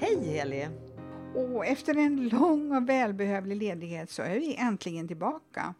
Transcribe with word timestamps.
Hej 0.00 0.24
Heli! 0.24 0.68
Och 1.34 1.66
efter 1.66 1.96
en 1.96 2.28
lång 2.28 2.76
och 2.76 2.88
välbehövlig 2.88 3.56
ledighet 3.56 4.10
så 4.10 4.22
är 4.22 4.34
vi 4.38 4.56
äntligen 4.56 5.08
tillbaka. 5.08 5.74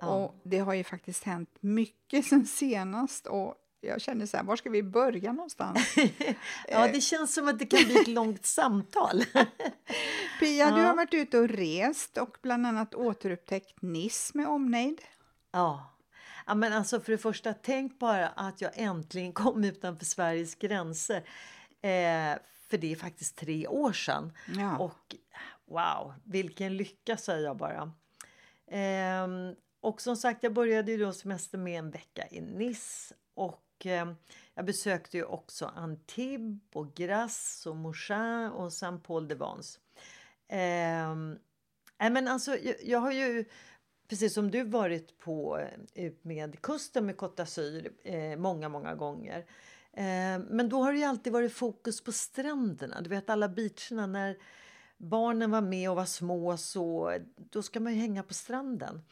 Ja. 0.00 0.06
Och 0.14 0.40
det 0.44 0.58
har 0.58 0.74
ju 0.74 0.84
faktiskt 0.84 1.24
hänt 1.24 1.48
mycket 1.60 2.24
sen 2.26 2.46
senast 2.46 3.26
och 3.26 3.54
jag 3.80 4.00
känner 4.00 4.26
så 4.26 4.36
här, 4.36 4.44
var 4.44 4.56
ska 4.56 4.70
vi 4.70 4.82
börja 4.82 5.32
någonstans? 5.32 5.94
Ja, 6.68 6.88
det 6.92 7.00
känns 7.00 7.34
som 7.34 7.48
att 7.48 7.58
det 7.58 7.66
kan 7.66 7.84
bli 7.84 8.00
ett 8.00 8.08
långt 8.08 8.46
samtal. 8.46 9.24
Pia, 10.40 10.70
du 10.70 10.80
Ja. 10.80 10.86
har 10.86 10.96
varit 10.96 11.14
ute 11.14 11.38
och 11.38 11.48
rest 11.48 12.18
och 12.18 12.36
bland 12.42 12.66
annat 12.66 12.94
återupptäckt 12.94 13.82
Nice 13.82 14.30
med 14.34 14.46
omnejd. 14.48 15.00
Ja. 15.52 15.96
ja, 16.46 16.54
men 16.54 16.72
alltså 16.72 17.00
för 17.00 17.12
det 17.12 17.18
första, 17.18 17.52
tänk 17.54 17.98
bara 17.98 18.28
att 18.28 18.60
jag 18.60 18.70
äntligen 18.74 19.32
kom 19.32 19.64
utanför 19.64 20.04
Sveriges 20.04 20.54
gränser. 20.54 21.16
Eh, 21.82 22.38
för 22.70 22.78
det 22.78 22.92
är 22.92 22.96
faktiskt 22.96 23.36
tre 23.36 23.66
år 23.66 23.92
sedan. 23.92 24.32
Ja. 24.56 24.78
Och 24.78 25.16
wow, 25.64 26.14
vilken 26.24 26.76
lycka 26.76 27.16
säger 27.16 27.44
jag 27.44 27.56
bara. 27.56 27.92
Ehm, 28.66 29.54
och 29.80 30.00
som 30.00 30.16
sagt, 30.16 30.42
jag 30.42 30.52
började 30.52 30.92
ju 30.92 30.98
då 30.98 31.12
semester 31.12 31.58
med 31.58 31.78
en 31.78 31.90
vecka 31.90 32.26
i 32.30 32.40
Nice. 32.40 33.14
Och 33.34 33.62
ehm, 33.84 34.14
jag 34.54 34.64
besökte 34.64 35.16
ju 35.16 35.24
också 35.24 35.72
Antibes 35.76 36.60
och 36.72 36.94
Grasse 36.94 37.70
och 37.70 37.76
Mougins 37.76 38.52
och 38.54 38.72
Saint 38.72 39.04
Paul 39.04 39.28
de 39.28 39.34
Vence. 39.34 39.80
Ehm, 40.48 41.38
nej, 41.98 42.10
men 42.10 42.28
alltså, 42.28 42.56
jag, 42.56 42.76
jag 42.82 42.98
har 42.98 43.12
ju 43.12 43.44
precis 44.08 44.34
som 44.34 44.50
du 44.50 44.64
varit 44.64 45.18
på 45.18 45.60
eh, 45.94 46.12
med 46.22 46.62
kusten 46.62 47.06
med 47.06 47.16
Côte 47.16 47.42
d'Azur 47.42 47.92
eh, 48.04 48.36
många, 48.36 48.68
många 48.68 48.94
gånger. 48.94 49.46
Eh, 49.96 50.38
men 50.48 50.68
då 50.68 50.82
har 50.82 50.92
det 50.92 50.98
ju 50.98 51.04
alltid 51.04 51.32
varit 51.32 51.52
fokus 51.52 52.00
på 52.00 52.12
stränderna. 52.12 53.00
Du 53.00 53.10
vet 53.10 53.30
alla 53.30 53.48
beacherna 53.48 54.06
när 54.06 54.36
barnen 54.98 55.50
var 55.50 55.60
med 55.60 55.90
och 55.90 55.96
var 55.96 56.04
små 56.04 56.56
så 56.56 57.12
då 57.36 57.62
ska 57.62 57.80
man 57.80 57.94
ju 57.94 58.00
hänga 58.00 58.22
på 58.22 58.34
stranden. 58.34 59.02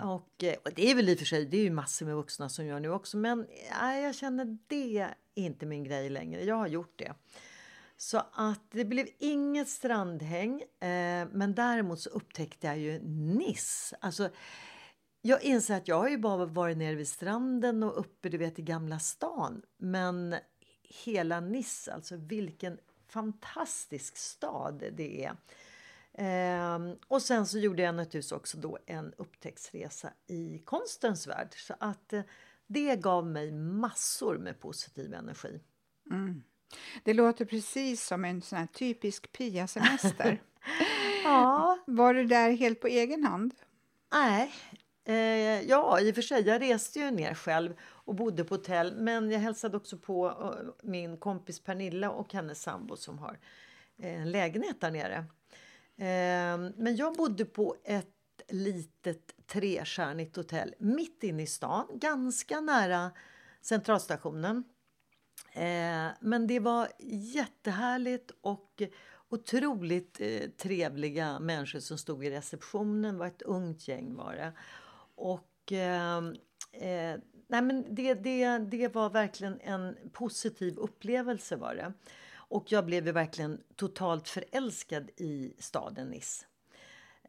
Och, 0.00 0.44
eh, 0.44 0.54
och 0.64 0.70
det 0.74 0.90
är 0.90 0.94
väl 0.94 1.08
i 1.08 1.14
och 1.14 1.18
för 1.18 1.26
sig, 1.26 1.44
det 1.44 1.56
är 1.56 1.62
ju 1.62 1.70
massor 1.70 2.06
med 2.06 2.14
vuxna 2.14 2.48
som 2.48 2.66
gör 2.66 2.80
nu 2.80 2.90
också. 2.90 3.16
Men 3.16 3.46
nej, 3.80 4.02
jag 4.02 4.14
känner 4.14 4.58
det 4.66 4.98
är 4.98 5.14
inte 5.34 5.66
min 5.66 5.84
grej 5.84 6.10
längre. 6.10 6.44
Jag 6.44 6.56
har 6.56 6.66
gjort 6.66 6.92
det. 6.96 7.12
Så 7.96 8.22
att 8.32 8.70
det 8.70 8.84
blev 8.84 9.06
inget 9.18 9.68
strandhäng. 9.68 10.60
Eh, 10.62 11.28
men 11.32 11.54
däremot 11.54 12.00
så 12.00 12.10
upptäckte 12.10 12.66
jag 12.66 12.78
ju 12.78 13.00
Nice. 13.02 13.96
Alltså, 14.00 14.30
jag 15.26 15.42
inser 15.42 15.76
att 15.76 15.88
jag 15.88 15.98
har 15.98 16.08
ju 16.08 16.18
bara 16.18 16.46
varit 16.46 16.76
nere 16.76 16.94
vid 16.94 17.08
stranden 17.08 17.82
och 17.82 17.98
uppe 18.00 18.28
du 18.28 18.38
vet, 18.38 18.58
i 18.58 18.62
Gamla 18.62 18.98
stan. 18.98 19.62
Men 19.76 20.34
hela 20.82 21.40
Nice, 21.40 21.92
alltså 21.92 22.16
vilken 22.16 22.78
fantastisk 23.08 24.16
stad 24.16 24.84
det 24.92 25.24
är. 25.24 25.36
Ehm, 26.14 26.96
och 27.08 27.22
sen 27.22 27.46
så 27.46 27.58
gjorde 27.58 27.82
jag 27.82 27.94
naturligtvis 27.94 28.32
också 28.32 28.58
då 28.58 28.78
en 28.86 29.12
upptäcktsresa 29.16 30.12
i 30.26 30.58
konstens 30.58 31.26
värld. 31.26 31.48
Så 31.56 31.74
att 31.80 32.12
eh, 32.12 32.22
det 32.66 32.96
gav 32.96 33.26
mig 33.26 33.52
massor 33.52 34.38
med 34.38 34.60
positiv 34.60 35.14
energi. 35.14 35.60
Det 37.04 37.14
låter 37.14 37.44
precis 37.44 38.06
som 38.06 38.24
en 38.24 38.42
sån 38.42 38.68
typisk 38.68 39.32
Pia-semester. 39.32 40.42
Ja, 41.24 41.78
Var 41.86 42.14
du 42.14 42.24
där 42.24 42.50
helt 42.50 42.80
på 42.80 42.86
egen 42.86 43.24
hand? 43.24 43.54
nej. 44.12 44.52
Eh, 45.04 45.62
ja, 45.62 46.00
i 46.00 46.10
och 46.10 46.14
för 46.14 46.22
sig. 46.22 46.42
Jag 46.42 46.62
reste 46.62 46.98
ju 46.98 47.10
ner 47.10 47.34
själv 47.34 47.74
och 47.80 48.14
bodde 48.14 48.44
på 48.44 48.54
hotell. 48.54 48.96
Men 48.96 49.30
jag 49.30 49.40
hälsade 49.40 49.76
också 49.76 49.98
på 49.98 50.28
eh, 50.28 50.88
min 50.88 51.16
kompis 51.16 51.60
Pernilla 51.60 52.10
och 52.10 52.32
hennes 52.32 52.62
sambo 52.62 52.96
som 52.96 53.18
har 53.18 53.38
eh, 53.98 54.20
en 54.20 54.30
lägenhet 54.30 54.80
där 54.80 54.90
nere. 54.90 55.16
Eh, 55.96 56.72
men 56.76 56.96
jag 56.96 57.16
bodde 57.16 57.44
på 57.44 57.76
ett 57.84 58.08
litet 58.48 59.34
trestjärnigt 59.46 60.36
hotell 60.36 60.74
mitt 60.78 61.22
inne 61.22 61.42
i 61.42 61.46
stan, 61.46 61.86
ganska 61.92 62.60
nära 62.60 63.10
centralstationen. 63.60 64.64
Eh, 65.52 66.08
men 66.20 66.46
det 66.46 66.60
var 66.60 66.88
jättehärligt 67.08 68.30
och 68.40 68.82
otroligt 69.28 70.20
eh, 70.20 70.50
trevliga 70.50 71.38
människor 71.38 71.80
som 71.80 71.98
stod 71.98 72.24
i 72.24 72.30
receptionen. 72.30 73.14
Det 73.14 73.18
var 73.18 73.26
ett 73.26 73.42
ungt 73.42 73.88
gäng 73.88 74.14
var 74.14 74.32
det. 74.32 74.52
Och 75.14 75.72
eh, 75.72 76.18
eh, 76.72 77.18
nej 77.48 77.62
men 77.62 77.94
det, 77.94 78.14
det, 78.14 78.58
det 78.58 78.94
var 78.94 79.10
verkligen 79.10 79.60
en 79.60 79.96
positiv 80.12 80.78
upplevelse 80.78 81.56
var 81.56 81.74
det. 81.74 81.92
Och 82.34 82.72
jag 82.72 82.86
blev 82.86 83.04
verkligen 83.04 83.60
totalt 83.76 84.28
förälskad 84.28 85.10
i 85.16 85.54
staden 85.58 86.08
Nice. 86.08 86.44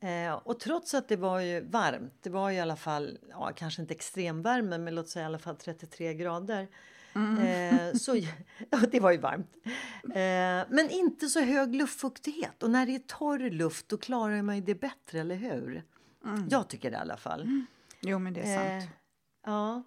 Eh, 0.01 0.33
och 0.33 0.59
trots 0.59 0.93
att 0.93 1.07
det 1.07 1.15
var 1.15 1.39
ju 1.39 1.61
varmt, 1.61 2.13
det 2.21 2.29
var 2.29 2.51
i 2.51 2.59
alla 2.59 2.75
fall, 2.75 3.17
ja, 3.29 3.51
kanske 3.55 3.81
inte 3.81 3.93
extremvärme, 3.93 4.77
men 4.77 4.95
låt 4.95 5.09
säga 5.09 5.23
i 5.23 5.25
alla 5.25 5.39
fall 5.39 5.55
33 5.55 6.13
grader. 6.13 6.67
Eh, 7.15 7.93
så, 7.93 8.15
ja, 8.69 8.79
det 8.91 8.99
var 8.99 9.11
ju 9.11 9.17
varmt. 9.17 9.57
Eh, 10.03 10.75
men 10.75 10.89
inte 10.89 11.27
så 11.27 11.39
hög 11.39 11.75
luftfuktighet. 11.75 12.63
Och 12.63 12.71
när 12.71 12.85
det 12.85 12.95
är 12.95 12.99
torr 12.99 13.49
luft 13.49 13.89
då 13.89 13.97
klarar 13.97 14.41
man 14.41 14.55
ju 14.55 14.61
det 14.61 14.75
bättre, 14.75 15.19
eller 15.19 15.35
hur? 15.35 15.83
Jag 16.49 16.67
tycker 16.67 16.91
det 16.91 16.97
i 16.97 16.99
alla 16.99 17.17
fall. 17.17 17.65
Jo, 18.07 18.19
men 18.19 18.33
det 18.33 18.41
är 18.41 18.55
sant. 18.55 18.83
Eh, 18.83 18.89
ja. 19.45 19.83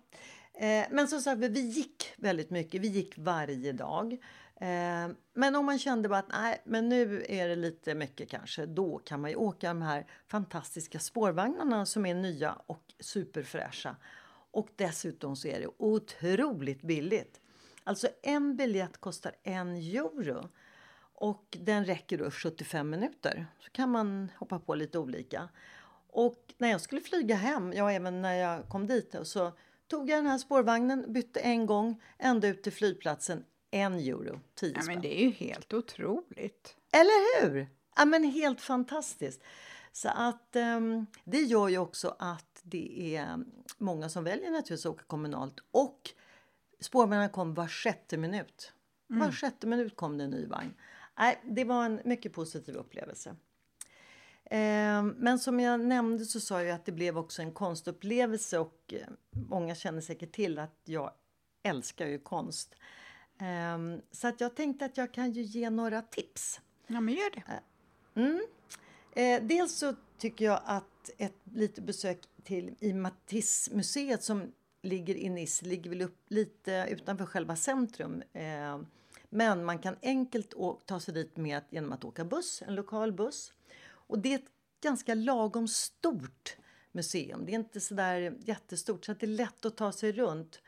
Eh, 0.54 0.86
men 0.90 1.08
som 1.08 1.20
sagt, 1.20 1.38
vi 1.38 1.60
gick 1.60 2.14
väldigt 2.16 2.50
mycket. 2.50 2.80
Vi 2.80 2.88
gick 2.88 3.18
varje 3.18 3.72
dag. 3.72 4.12
Eh, 4.60 5.08
men 5.34 5.56
om 5.56 5.66
man 5.66 5.78
kände 5.78 6.08
bara 6.08 6.18
att 6.18 6.32
nej, 6.32 6.62
men 6.64 6.88
nu 6.88 7.24
är 7.28 7.48
det 7.48 7.56
lite 7.56 7.94
mycket 7.94 8.28
kanske, 8.30 8.66
då 8.66 8.98
kan 8.98 9.20
man 9.20 9.30
ju 9.30 9.36
åka 9.36 9.68
de 9.68 9.82
här 9.82 10.06
fantastiska 10.26 10.98
spårvagnarna 10.98 11.86
som 11.86 12.06
är 12.06 12.14
nya 12.14 12.52
och 12.66 12.94
superfräscha. 13.00 13.97
Och 14.50 14.68
dessutom 14.76 15.36
så 15.36 15.48
är 15.48 15.60
det 15.60 15.68
otroligt 15.78 16.82
billigt. 16.82 17.41
Alltså 17.84 18.09
en 18.22 18.56
biljett 18.56 18.98
kostar 19.00 19.32
en 19.42 19.76
euro. 19.76 20.48
Och 21.21 21.56
den 21.60 21.84
räcker 21.84 22.18
då 22.18 22.30
75 22.30 22.91
minuter. 22.91 23.47
Så 23.59 23.71
kan 23.71 23.91
man 23.91 24.28
hoppa 24.38 24.59
på 24.59 24.74
lite 24.74 24.98
olika. 24.98 25.48
Och 26.18 26.54
när 26.59 26.70
jag 26.70 26.80
skulle 26.80 27.00
flyga 27.00 27.34
hem, 27.34 27.72
ja 27.72 27.92
även 27.92 28.22
när 28.22 28.34
jag 28.34 28.68
kom 28.68 28.86
dit, 28.86 29.15
så 29.22 29.53
tog 29.88 30.10
jag 30.10 30.18
den 30.18 30.26
här 30.26 30.38
spårvagnen, 30.38 31.12
bytte 31.12 31.41
en 31.41 31.66
gång, 31.66 32.03
ända 32.18 32.48
ut 32.48 32.62
till 32.62 32.72
flygplatsen, 32.72 33.44
en 33.70 33.94
euro, 33.94 34.41
10 34.54 34.72
Ja, 34.76 34.82
men 34.86 35.00
det 35.00 35.20
är 35.20 35.24
ju 35.24 35.30
helt 35.30 35.72
otroligt. 35.72 36.76
Eller 36.92 37.42
hur? 37.42 37.68
Ja, 37.97 38.04
men 38.04 38.24
helt 38.24 38.60
fantastiskt. 38.60 39.42
Så 39.92 40.09
att 40.09 40.56
ehm, 40.56 41.06
det 41.24 41.41
gör 41.41 41.68
ju 41.68 41.78
också 41.78 42.16
att 42.18 42.60
det 42.62 43.16
är 43.16 43.44
många 43.78 44.09
som 44.09 44.24
väljer 44.24 44.50
naturligtvis 44.50 44.86
att 44.86 44.92
åka 44.92 45.04
kommunalt. 45.04 45.60
Och 45.71 46.10
spårvagnarna 46.80 47.28
kom 47.28 47.54
var 47.54 47.68
sjätte 47.68 48.16
minut. 48.16 48.72
Var 49.06 49.32
sjätte 49.32 49.66
minut 49.66 49.97
kom 49.97 50.18
det 50.18 50.24
en 50.24 50.30
ny 50.30 50.47
vagn. 50.47 50.74
Nej, 51.18 51.41
det 51.44 51.64
var 51.64 51.84
en 51.84 52.00
mycket 52.04 52.32
positiv 52.32 52.74
upplevelse. 52.74 53.36
Eh, 54.50 55.03
men 55.03 55.39
som 55.39 55.60
jag 55.60 55.80
nämnde 55.80 56.24
så 56.24 56.41
sa 56.41 56.62
jag 56.62 56.74
att 56.74 56.84
det 56.84 56.92
blev 56.92 57.18
också 57.18 57.42
en 57.42 57.53
konstupplevelse 57.53 58.59
och 58.59 58.95
eh, 58.95 59.06
många 59.30 59.74
känner 59.74 60.00
säkert 60.00 60.33
till 60.33 60.59
att 60.59 60.80
jag 60.84 61.12
älskar 61.62 62.06
ju 62.06 62.18
konst. 62.18 62.74
Eh, 63.41 64.00
så 64.10 64.28
att 64.28 64.41
jag 64.41 64.56
tänkte 64.56 64.84
att 64.84 64.97
jag 64.97 65.15
kan 65.15 65.33
ju 65.33 65.42
ge 65.42 65.71
några 65.71 66.03
tips. 66.03 66.60
Ja, 66.86 67.00
men 67.00 67.15
gör 67.15 67.30
det. 67.30 67.60
Mm. 68.21 68.47
Eh, 69.12 69.48
dels 69.48 69.78
så 69.78 69.95
tycker 70.18 70.45
jag 70.45 70.60
att 70.65 71.10
ett 71.18 71.41
litet 71.45 71.84
besök 71.84 72.18
till 72.45 72.74
i 72.80 72.92
Matisse-museet 72.92 74.22
som 74.22 74.53
ligger 74.83 75.15
i 75.15 75.28
Nice 75.28 75.65
ligger 75.65 75.91
väl 75.91 76.03
upp 76.03 76.18
lite 76.28 76.86
utanför 76.91 77.27
själva 77.27 77.56
centrum. 77.56 78.22
Eh, 78.33 78.80
men 79.30 79.65
man 79.65 79.78
kan 79.78 79.97
enkelt 80.03 80.54
ta 80.86 81.00
sig 81.00 81.15
dit 81.15 81.36
med, 81.36 81.62
genom 81.71 81.92
att 81.92 82.04
åka 82.04 82.24
buss, 82.24 82.62
en 82.66 82.74
lokal 82.74 83.12
buss. 83.12 83.53
Och 84.09 84.19
det 84.19 84.33
är 84.33 84.39
ett 84.39 84.51
ganska 84.83 85.15
lagom 85.15 85.69
stort 85.69 86.57
museum. 86.93 87.47
Det 87.47 87.53
är 87.53 87.55
inte 87.55 87.81
så 87.81 87.95
där 87.95 88.37
jättestort 88.41 89.05
så 89.05 89.13
det 89.13 89.27
är 89.27 89.28
lätt 89.28 89.65
att 89.65 89.77
ta 89.77 89.93
sig 89.93 90.13
runt. 90.13 90.60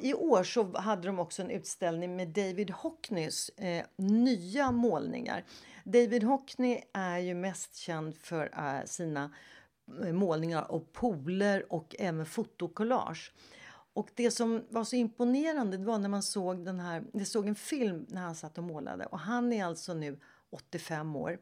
I 0.00 0.14
år 0.14 0.42
så 0.42 0.78
hade 0.78 1.06
de 1.06 1.18
också 1.18 1.42
en 1.42 1.50
utställning 1.50 2.16
med 2.16 2.28
David 2.28 2.70
Hockneys 2.70 3.48
eh, 3.48 3.84
nya 3.96 4.70
målningar. 4.70 5.44
David 5.84 6.22
Hockney 6.22 6.80
är 6.92 7.18
ju 7.18 7.34
mest 7.34 7.76
känd 7.76 8.16
för 8.16 8.50
eh, 8.58 8.84
sina 8.84 9.30
eh, 10.04 10.12
målningar 10.12 10.62
av 10.62 10.86
poler 10.92 11.72
och 11.72 11.96
även 11.98 12.26
fotokollage. 12.26 13.32
Och 13.94 14.08
det 14.14 14.30
som 14.30 14.64
var 14.68 14.84
så 14.84 14.96
imponerande 14.96 15.78
var 15.78 15.98
när 15.98 16.08
man 16.08 16.22
såg 16.22 16.64
den 16.64 16.80
här, 16.80 17.04
jag 17.12 17.26
såg 17.26 17.48
en 17.48 17.54
film 17.54 18.06
när 18.08 18.22
han 18.22 18.34
satt 18.34 18.58
och 18.58 18.64
målade 18.64 19.06
och 19.06 19.18
han 19.18 19.52
är 19.52 19.64
alltså 19.64 19.94
nu 19.94 20.20
85 20.50 21.16
år. 21.16 21.38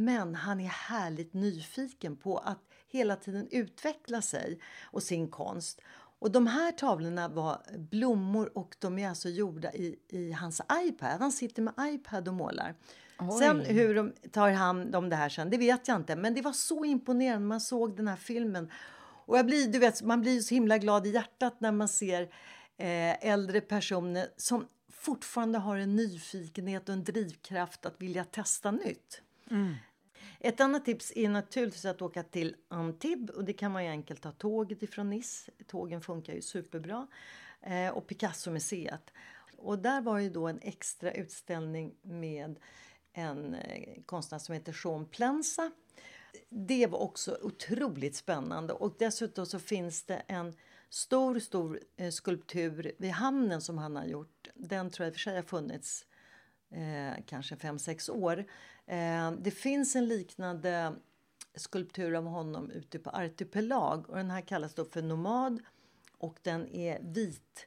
Men 0.00 0.34
han 0.34 0.60
är 0.60 0.68
härligt 0.68 1.34
nyfiken 1.34 2.16
på 2.16 2.38
att 2.38 2.58
hela 2.88 3.16
tiden 3.16 3.48
utveckla 3.50 4.22
sig 4.22 4.60
och 4.82 5.02
sin 5.02 5.28
konst. 5.28 5.80
Och 6.18 6.30
de 6.30 6.46
här 6.46 6.72
tavlorna 6.72 7.28
var 7.28 7.62
blommor 7.78 8.58
och 8.58 8.76
de 8.78 8.98
är 8.98 9.08
alltså 9.08 9.28
gjorda 9.28 9.72
i, 9.72 9.98
i 10.08 10.32
hans 10.32 10.60
iPad. 10.86 11.20
Han 11.20 11.32
sitter 11.32 11.62
med 11.62 11.74
iPad 11.80 12.28
och 12.28 12.34
målar. 12.34 12.74
Oj. 13.18 13.38
Sen 13.38 13.60
hur 13.60 13.94
de 13.94 14.12
tar 14.32 14.50
hand 14.50 14.96
om 14.96 15.08
det 15.08 15.16
här 15.16 15.28
sen, 15.28 15.50
det 15.50 15.58
vet 15.58 15.88
jag 15.88 15.96
inte. 15.96 16.16
Men 16.16 16.34
det 16.34 16.42
var 16.42 16.52
så 16.52 16.84
imponerande 16.84 17.46
man 17.46 17.60
såg 17.60 17.96
den 17.96 18.08
här 18.08 18.16
filmen. 18.16 18.70
Och 19.26 19.38
jag 19.38 19.46
blir, 19.46 19.68
du 19.68 19.78
vet, 19.78 20.02
man 20.02 20.20
blir 20.20 20.40
så 20.40 20.54
himla 20.54 20.78
glad 20.78 21.06
i 21.06 21.10
hjärtat 21.10 21.60
när 21.60 21.72
man 21.72 21.88
ser 21.88 22.22
eh, 22.76 23.26
äldre 23.26 23.60
personer 23.60 24.28
som 24.36 24.66
fortfarande 24.92 25.58
har 25.58 25.76
en 25.76 25.96
nyfikenhet 25.96 26.88
och 26.88 26.92
en 26.92 27.04
drivkraft 27.04 27.86
att 27.86 28.02
vilja 28.02 28.24
testa 28.24 28.70
nytt. 28.70 29.22
Mm. 29.50 29.74
Ett 30.42 30.60
annat 30.60 30.84
tips 30.84 31.12
är 31.16 31.28
naturligtvis 31.28 31.84
att 31.84 32.02
åka 32.02 32.22
till 32.22 32.56
Antibes 32.68 33.36
och 33.36 33.44
det 33.44 33.52
kan 33.52 33.72
man 33.72 33.84
ju 33.84 33.90
enkelt 33.90 34.22
ta 34.22 34.32
tåget 34.32 34.82
ifrån 34.82 35.10
Nice. 35.10 35.50
Tågen 35.66 36.00
funkar 36.00 36.34
ju 36.34 36.42
superbra. 36.42 37.06
Eh, 37.62 37.88
och 37.88 38.06
Picasso-museet. 38.06 39.10
Och 39.56 39.78
där 39.78 40.00
var 40.00 40.18
ju 40.18 40.30
då 40.30 40.48
en 40.48 40.58
extra 40.62 41.12
utställning 41.12 41.94
med 42.02 42.58
en 43.12 43.54
eh, 43.54 44.02
konstnär 44.06 44.38
som 44.38 44.54
heter 44.54 44.80
Jean 44.84 45.06
Plensa. 45.06 45.70
Det 46.48 46.86
var 46.86 46.98
också 46.98 47.38
otroligt 47.42 48.16
spännande 48.16 48.72
och 48.72 48.96
dessutom 48.98 49.46
så 49.46 49.58
finns 49.58 50.02
det 50.02 50.22
en 50.26 50.54
stor, 50.88 51.38
stor 51.38 51.80
eh, 51.96 52.10
skulptur 52.10 52.92
vid 52.98 53.10
hamnen 53.10 53.60
som 53.60 53.78
han 53.78 53.96
har 53.96 54.04
gjort. 54.04 54.48
Den 54.54 54.90
tror 54.90 55.04
jag 55.04 55.10
i 55.10 55.12
och 55.12 55.14
för 55.14 55.20
sig 55.20 55.36
har 55.36 55.42
funnits 55.42 56.06
eh, 56.70 57.24
kanske 57.26 57.54
5-6 57.54 58.10
år. 58.10 58.44
Eh, 58.86 59.32
det 59.32 59.50
finns 59.50 59.96
en 59.96 60.08
liknande 60.08 60.94
skulptur 61.54 62.14
av 62.14 62.24
honom 62.24 62.70
ute 62.70 62.98
på 62.98 63.10
Artipelag 63.10 64.10
och 64.10 64.16
den 64.16 64.30
här 64.30 64.40
kallas 64.40 64.74
då 64.74 64.84
för 64.84 65.02
Nomad 65.02 65.60
och 66.18 66.38
den 66.42 66.68
är 66.68 66.98
vit. 67.02 67.66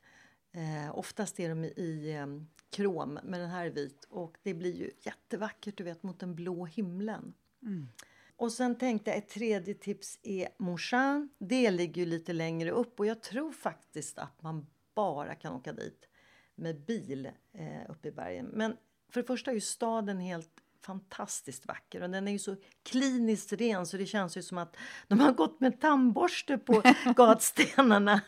Eh, 0.52 0.98
oftast 0.98 1.40
är 1.40 1.50
de 1.50 1.64
i, 1.64 1.68
i 1.68 2.16
eh, 2.16 2.28
krom, 2.70 3.20
men 3.24 3.40
den 3.40 3.50
här 3.50 3.66
är 3.66 3.70
vit 3.70 4.06
och 4.10 4.38
det 4.44 4.54
blir 4.54 4.76
ju 4.76 4.92
jättevackert 5.02 5.78
du 5.78 5.84
vet 5.84 6.04
mot 6.04 6.20
den 6.20 6.36
blå 6.36 6.66
himlen. 6.66 7.34
Mm. 7.62 7.88
Och 8.36 8.52
sen 8.52 8.76
tänkte 8.78 9.10
jag 9.10 9.18
ett 9.18 9.30
tredje 9.30 9.74
tips 9.74 10.20
är 10.24 10.50
Monchin. 10.58 11.30
Det 11.38 11.72
ligger 11.72 12.02
ju 12.02 12.06
lite 12.06 12.34
längre 12.34 12.72
upp 12.72 13.00
och 13.00 13.06
jag 13.06 13.22
tror 13.22 13.52
faktiskt 13.52 14.18
att 14.18 14.42
man 14.42 14.68
bara 14.96 15.36
kan 15.36 15.54
åka 15.54 15.74
dit 15.74 16.10
med 16.56 16.86
bil 16.86 17.30
eh, 17.54 17.90
upp 17.90 18.06
i 18.06 18.12
bergen. 18.12 18.46
Men 18.46 18.78
för 19.14 19.22
det 19.22 19.28
första 19.28 19.52
är 19.52 19.56
ju 19.56 19.62
staden 19.62 20.20
helt 20.20 20.50
fantastiskt 20.82 21.66
vacker 21.66 22.04
och 22.04 22.10
den 22.10 22.28
är 22.28 22.32
ju 22.32 22.40
så 22.40 22.56
kliniskt 22.84 23.54
ren 23.54 23.86
så 23.86 23.98
det 23.98 24.06
känns 24.06 24.38
ju 24.38 24.42
som 24.42 24.58
att 24.58 24.78
de 25.08 25.20
har 25.20 25.32
gått 25.32 25.60
med 25.60 25.82
tandborste 25.82 26.58
på 26.58 26.82
gatstenarna. 27.16 28.22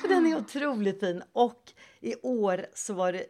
För 0.00 0.08
den 0.08 0.26
är 0.26 0.36
otroligt 0.36 1.00
fin. 1.00 1.22
Och 1.32 1.72
i 2.00 2.14
år 2.22 2.66
så 2.74 2.94
var 2.94 3.12
det 3.12 3.26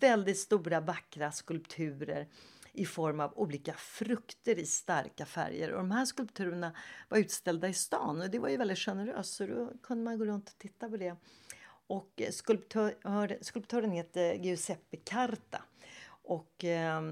väldigt 0.00 0.38
stora 0.38 0.80
vackra 0.80 1.32
skulpturer 1.32 2.28
i 2.72 2.86
form 2.86 3.20
av 3.20 3.38
olika 3.38 3.72
frukter 3.72 4.58
i 4.58 4.66
starka 4.66 5.26
färger. 5.26 5.70
Och 5.72 5.78
de 5.78 5.90
här 5.90 6.04
skulpturerna 6.04 6.72
var 7.08 7.18
utställda 7.18 7.68
i 7.68 7.74
stan 7.74 8.20
och 8.20 8.30
det 8.30 8.38
var 8.38 8.48
ju 8.48 8.56
väldigt 8.56 8.78
generöst 8.78 9.34
så 9.34 9.46
då 9.46 9.72
kunde 9.82 10.04
man 10.04 10.18
gå 10.18 10.24
runt 10.24 10.48
och 10.48 10.58
titta 10.58 10.88
på 10.88 10.96
det. 10.96 11.16
Och 11.86 12.22
skulptör, 12.30 13.38
skulptören 13.40 13.90
heter 13.90 14.34
Giuseppe 14.34 14.96
Carta. 14.96 15.62
Och 16.28 16.64
eh, 16.64 17.02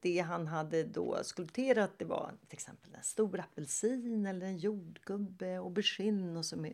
det 0.00 0.18
han 0.18 0.46
hade 0.46 0.84
då 0.84 1.18
skulpterat 1.22 1.98
det 1.98 2.04
var 2.04 2.32
till 2.48 2.56
exempel 2.56 2.94
en 2.94 3.02
stor 3.02 3.40
apelsin 3.40 4.26
eller 4.26 4.46
en 4.46 4.58
jordgubbe, 4.58 5.58
aubergine 5.58 6.38
och 6.38 6.44
så, 6.44 6.66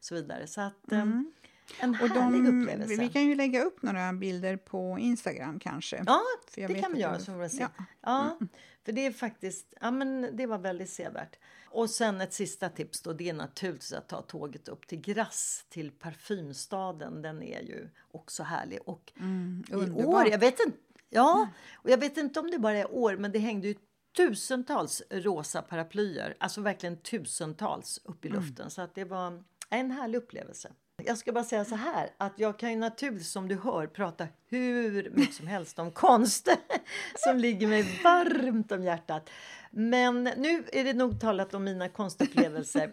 så 0.00 0.14
vidare. 0.14 0.46
Så 0.46 0.60
att, 0.60 0.92
eh, 0.92 1.00
mm. 1.00 1.32
En 1.80 1.94
härlig 1.94 2.44
de, 2.44 2.62
upplevelse. 2.62 2.96
Vi 2.96 3.08
kan 3.08 3.26
ju 3.26 3.34
lägga 3.34 3.62
upp 3.62 3.82
några 3.82 4.12
bilder 4.12 4.56
på 4.56 4.98
Instagram 4.98 5.58
kanske. 5.58 6.04
Ja, 6.06 6.20
det 6.54 6.74
kan 6.74 6.92
vi 6.92 7.00
göra. 7.00 7.18
Så 7.18 7.32
vi 7.38 7.48
se. 7.48 7.62
Ja. 7.62 7.84
ja 8.00 8.36
mm. 8.40 8.48
För 8.84 8.92
det 8.92 9.06
är 9.06 9.12
faktiskt, 9.12 9.74
ja 9.80 9.90
men 9.90 10.36
det 10.36 10.46
var 10.46 10.58
väldigt 10.58 10.90
sevärt. 10.90 11.38
Och 11.64 11.90
sen 11.90 12.20
ett 12.20 12.32
sista 12.32 12.68
tips 12.68 13.02
då, 13.02 13.12
det 13.12 13.28
är 13.28 13.34
naturligtvis 13.34 13.92
att 13.92 14.08
ta 14.08 14.22
tåget 14.22 14.68
upp 14.68 14.86
till 14.86 15.00
Grasse, 15.00 15.64
till 15.68 15.90
parfymstaden. 15.90 17.22
Den 17.22 17.42
är 17.42 17.60
ju 17.60 17.88
också 18.10 18.42
härlig. 18.42 18.78
Och 18.84 19.12
mm, 19.20 19.64
i 19.70 20.04
år, 20.04 20.28
jag 20.28 20.38
vet 20.38 20.60
inte, 20.60 20.78
ja, 21.12 21.36
mm. 21.36 21.48
och 21.74 21.90
jag 21.90 21.98
vet 21.98 22.16
inte 22.16 22.40
om 22.40 22.50
det 22.50 22.58
bara 22.58 22.78
är 22.78 22.94
år, 22.94 23.16
men 23.16 23.32
det 23.32 23.38
hängde 23.38 23.68
ju 23.68 23.74
tusentals 24.16 25.02
rosa 25.10 25.62
paraplyer, 25.62 26.36
alltså 26.40 26.60
verkligen 26.60 26.96
tusentals 26.96 28.00
upp 28.04 28.24
i 28.24 28.28
mm. 28.28 28.40
luften. 28.40 28.62
Mm. 28.62 28.70
Så 28.70 28.82
att 28.82 28.94
det 28.94 29.04
var 29.04 29.42
en 29.70 29.90
härlig 29.90 30.18
upplevelse. 30.18 30.72
Jag 31.04 31.18
ska 31.18 31.32
bara 31.32 31.44
säga 31.44 31.64
så 31.64 31.74
här 31.74 32.10
att 32.18 32.32
jag 32.36 32.58
kan 32.58 32.70
ju 32.70 32.76
naturligtvis 32.76 33.30
som 33.30 33.48
du 33.48 33.56
hör 33.56 33.86
prata 33.86 34.28
hur 34.48 35.10
mycket 35.10 35.34
som 35.34 35.46
helst 35.46 35.78
om 35.78 35.90
konst 35.90 36.48
som 37.16 37.38
ligger 37.38 37.66
mig 37.66 38.00
varmt 38.04 38.72
om 38.72 38.84
hjärtat. 38.84 39.30
Men 39.70 40.24
nu 40.24 40.64
är 40.72 40.84
det 40.84 40.92
nog 40.92 41.20
talat 41.20 41.54
om 41.54 41.64
mina 41.64 41.88
konstupplevelser. 41.88 42.90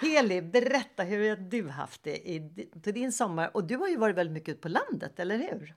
Heli, 0.00 0.42
berätta 0.42 1.02
hur 1.02 1.28
har 1.28 1.36
du 1.36 1.68
haft 1.68 2.02
det 2.02 2.30
i, 2.30 2.68
på 2.84 2.90
din 2.90 3.12
sommar? 3.12 3.50
Och 3.54 3.64
du 3.64 3.76
har 3.76 3.88
ju 3.88 3.96
varit 3.96 4.16
väldigt 4.16 4.34
mycket 4.34 4.48
ute 4.48 4.60
på 4.60 4.68
landet, 4.68 5.20
eller 5.20 5.38
hur? 5.38 5.74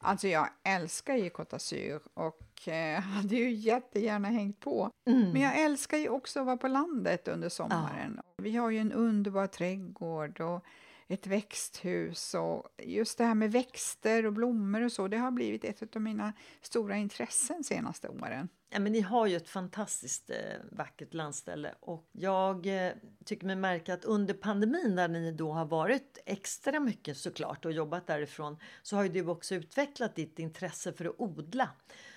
Alltså 0.00 0.28
jag 0.28 0.48
älskar 0.64 1.14
ju 1.14 1.28
Côte 1.28 1.56
d'Azur 1.56 2.00
och 2.14 2.68
eh, 2.68 3.00
hade 3.14 3.34
ju 3.36 3.50
jättegärna 3.50 4.28
hängt 4.28 4.60
på. 4.60 4.90
Mm. 5.06 5.30
Men 5.32 5.42
jag 5.42 5.60
älskar 5.60 5.98
ju 5.98 6.08
också 6.08 6.40
att 6.40 6.46
vara 6.46 6.56
på 6.56 6.68
landet 6.68 7.28
under 7.28 7.48
sommaren. 7.48 8.14
Ja. 8.16 8.22
Vi 8.36 8.56
har 8.56 8.70
ju 8.70 8.78
en 8.78 8.92
underbar 8.92 9.46
trädgård 9.46 10.40
och 10.40 10.64
ett 11.08 11.26
växthus 11.26 12.34
och 12.34 12.68
just 12.78 13.18
det 13.18 13.24
här 13.24 13.34
med 13.34 13.52
växter 13.52 14.26
och 14.26 14.32
blommor 14.32 14.84
och 14.84 14.92
så, 14.92 15.08
det 15.08 15.16
har 15.16 15.30
blivit 15.30 15.64
ett 15.64 15.96
av 15.96 16.02
mina 16.02 16.32
stora 16.62 16.96
intressen 16.96 17.64
senaste 17.64 18.08
åren. 18.08 18.48
Ja, 18.70 18.78
men 18.78 18.92
ni 18.92 19.00
har 19.00 19.26
ju 19.26 19.36
ett 19.36 19.48
fantastiskt 19.48 20.30
eh, 20.30 20.36
vackert 20.72 21.14
landställe 21.14 21.74
och 21.80 22.08
jag 22.12 22.86
eh, 22.86 22.92
tycker 23.24 23.46
mig 23.46 23.56
märka 23.56 23.94
att 23.94 24.04
under 24.04 24.34
pandemin 24.34 24.96
där 24.96 25.08
ni 25.08 25.32
då 25.32 25.52
har 25.52 25.64
varit 25.64 26.18
extra 26.26 26.80
mycket 26.80 27.16
såklart 27.16 27.64
och 27.64 27.72
jobbat 27.72 28.06
därifrån 28.06 28.58
så 28.82 28.96
har 28.96 29.02
ju 29.02 29.08
du 29.08 29.26
också 29.26 29.54
utvecklat 29.54 30.14
ditt 30.14 30.38
intresse 30.38 30.92
för 30.92 31.04
att 31.04 31.14
odla. 31.18 31.70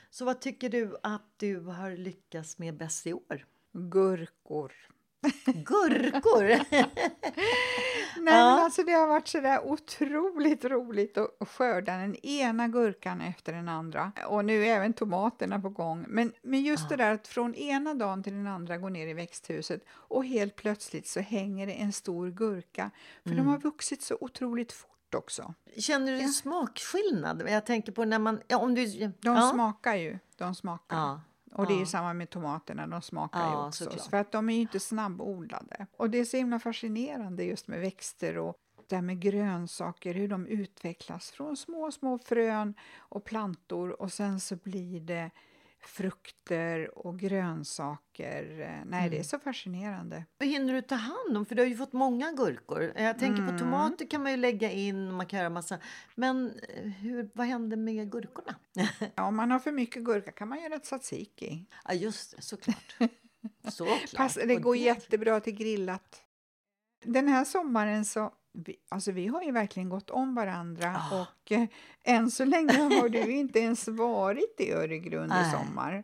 Så 0.10 0.26
vad 0.26 0.42
tycker 0.42 0.70
du 0.70 0.98
att 1.04 1.34
du 1.38 1.60
har 1.60 1.92
lyckats 1.92 2.58
med 2.58 2.78
bäst 2.78 3.08
i 3.08 3.14
år? 3.14 3.46
Gurkor. 3.74 4.91
Gurkor! 5.46 6.44
Nej, 8.18 8.34
men 8.34 8.60
alltså 8.60 8.84
det 8.84 8.92
har 8.92 9.08
varit 9.08 9.28
så 9.28 9.40
där 9.40 9.66
otroligt 9.66 10.66
roligt 10.66 11.18
att 11.18 11.50
skörda 11.50 11.98
den 11.98 12.16
ena 12.26 12.68
gurkan 12.68 13.22
efter 13.22 13.54
den 13.54 13.70
andra. 13.70 14.12
Och 14.28 14.46
nu 14.46 14.66
är 14.66 14.76
även 14.76 14.94
tomaterna 14.94 15.60
på 15.60 15.70
gång. 15.70 16.06
Men, 16.08 16.34
men 16.42 16.62
just 16.62 16.84
ja. 16.84 16.98
det 16.98 17.04
där 17.04 17.14
att 17.14 17.28
från 17.28 17.56
ena 17.56 17.94
dagen 17.94 18.24
till 18.24 18.34
den 18.34 18.48
andra 18.48 18.78
gå 18.78 18.90
ner 18.90 19.08
i 19.08 19.14
växthuset 19.14 19.86
och 19.90 20.26
helt 20.26 20.56
plötsligt 20.56 21.08
så 21.08 21.20
hänger 21.20 21.68
det 21.68 21.74
en 21.74 21.94
stor 21.94 22.30
gurka. 22.30 22.92
För 23.24 23.32
mm. 23.32 23.46
de 23.46 23.52
har 23.52 23.58
vuxit 23.58 24.02
så 24.02 24.18
otroligt 24.22 24.72
fort 24.72 25.16
också. 25.16 25.54
Känner 25.78 26.12
du 26.12 26.18
ja. 26.18 26.28
smakskillnad? 26.28 27.44
Jag 27.50 27.66
tänker 27.66 27.92
på 27.92 28.06
när 28.06 28.20
man... 28.20 28.42
Ja, 28.48 28.58
om 28.58 28.76
du, 28.76 28.86
de 28.86 29.16
ja. 29.22 29.52
smakar 29.54 29.96
ju. 29.96 30.20
De 30.38 30.56
smakar. 30.56 30.98
Ja. 30.98 31.22
Och 31.52 31.68
det 31.68 31.82
är 31.82 31.86
samma 31.86 32.14
med 32.14 32.30
tomaterna, 32.30 32.88
de 32.88 33.02
smakar 33.02 33.40
ja, 33.40 33.52
ju 33.52 33.68
också. 33.68 33.84
Såklart. 33.84 34.10
För 34.10 34.18
att 34.18 34.32
de 34.32 34.50
är 34.50 34.54
ju 34.54 34.62
inte 34.62 34.80
snabbodlade. 34.80 35.88
Och 35.98 36.10
det 36.10 36.20
är 36.20 36.26
så 36.26 36.38
himla 36.38 36.60
fascinerande 36.60 37.44
just 37.44 37.68
med 37.68 37.80
växter 37.80 38.38
och 38.38 38.56
det 38.88 38.96
här 38.96 39.02
med 39.02 39.20
grönsaker, 39.20 40.14
hur 40.14 40.28
de 40.28 40.48
utvecklas 40.48 41.32
från 41.32 41.58
små, 41.58 41.92
små 41.92 42.20
frön 42.20 42.74
och 42.98 43.24
plantor 43.24 44.02
och 44.02 44.12
sen 44.12 44.40
så 44.40 44.56
blir 44.56 45.00
det 45.00 45.32
frukter 45.86 46.98
och 46.98 47.20
grönsaker. 47.20 48.44
Nej, 48.58 48.82
mm. 48.82 48.90
det 48.90 48.98
är 48.98 49.08
mm. 49.08 49.24
så 49.24 49.40
fascinerande. 49.40 50.26
Vad 50.38 50.50
hinner 50.50 50.74
du 50.74 50.82
ta 50.82 50.96
hand 50.96 51.38
om? 51.38 51.46
För 51.46 51.56
du 51.56 51.62
har 51.62 51.68
ju 51.68 51.76
fått 51.76 51.94
många 51.94 52.32
gurkor. 52.32 52.94
Jag 52.96 53.20
tänker 53.20 53.42
mm. 53.42 53.54
på 53.54 53.60
tomater 53.60 54.10
kan 54.10 54.24
man 54.24 54.32
ju 54.32 54.38
lägga 54.38 54.72
in 54.72 55.12
man 55.12 55.26
kan 55.26 55.40
göra 55.40 55.50
massa. 55.50 55.80
Men 56.16 56.60
eh, 56.70 56.84
hur, 56.84 57.30
vad 57.34 57.48
händer 57.48 57.78
med 57.78 58.12
gurkorna? 58.12 58.56
ja, 59.16 59.24
om 59.24 59.36
man 59.36 59.52
har 59.52 59.60
för 59.60 59.72
mycket 59.72 60.04
gurka 60.04 60.32
kan 60.32 60.48
man 60.48 60.62
göra 60.62 60.80
tzatziki. 60.80 61.66
Ja, 61.86 61.94
just 61.94 62.36
det, 62.36 62.42
såklart. 62.42 62.96
såklart. 63.70 64.16
Pass, 64.16 64.34
det 64.34 64.56
går 64.56 64.78
jättebra 64.78 65.40
till 65.40 65.56
grillat. 65.56 66.24
Den 67.06 67.28
här 67.28 67.46
sommaren 67.46 68.06
så 68.06 68.34
vi, 68.54 68.76
alltså 68.90 69.12
vi 69.12 69.28
har 69.28 69.44
ju 69.44 69.52
verkligen 69.52 69.90
gått 69.90 70.10
om 70.10 70.36
varandra 70.36 71.02
oh. 71.12 71.22
och 71.22 71.52
eh, 71.52 71.68
än 72.04 72.32
så 72.32 72.46
länge 72.46 72.74
har 72.74 73.10
du 73.10 73.32
inte 73.32 73.60
ens 73.60 73.88
varit 73.88 74.56
i 74.60 74.72
Öregrund 74.72 75.32
i 75.32 75.52
sommar. 75.52 76.04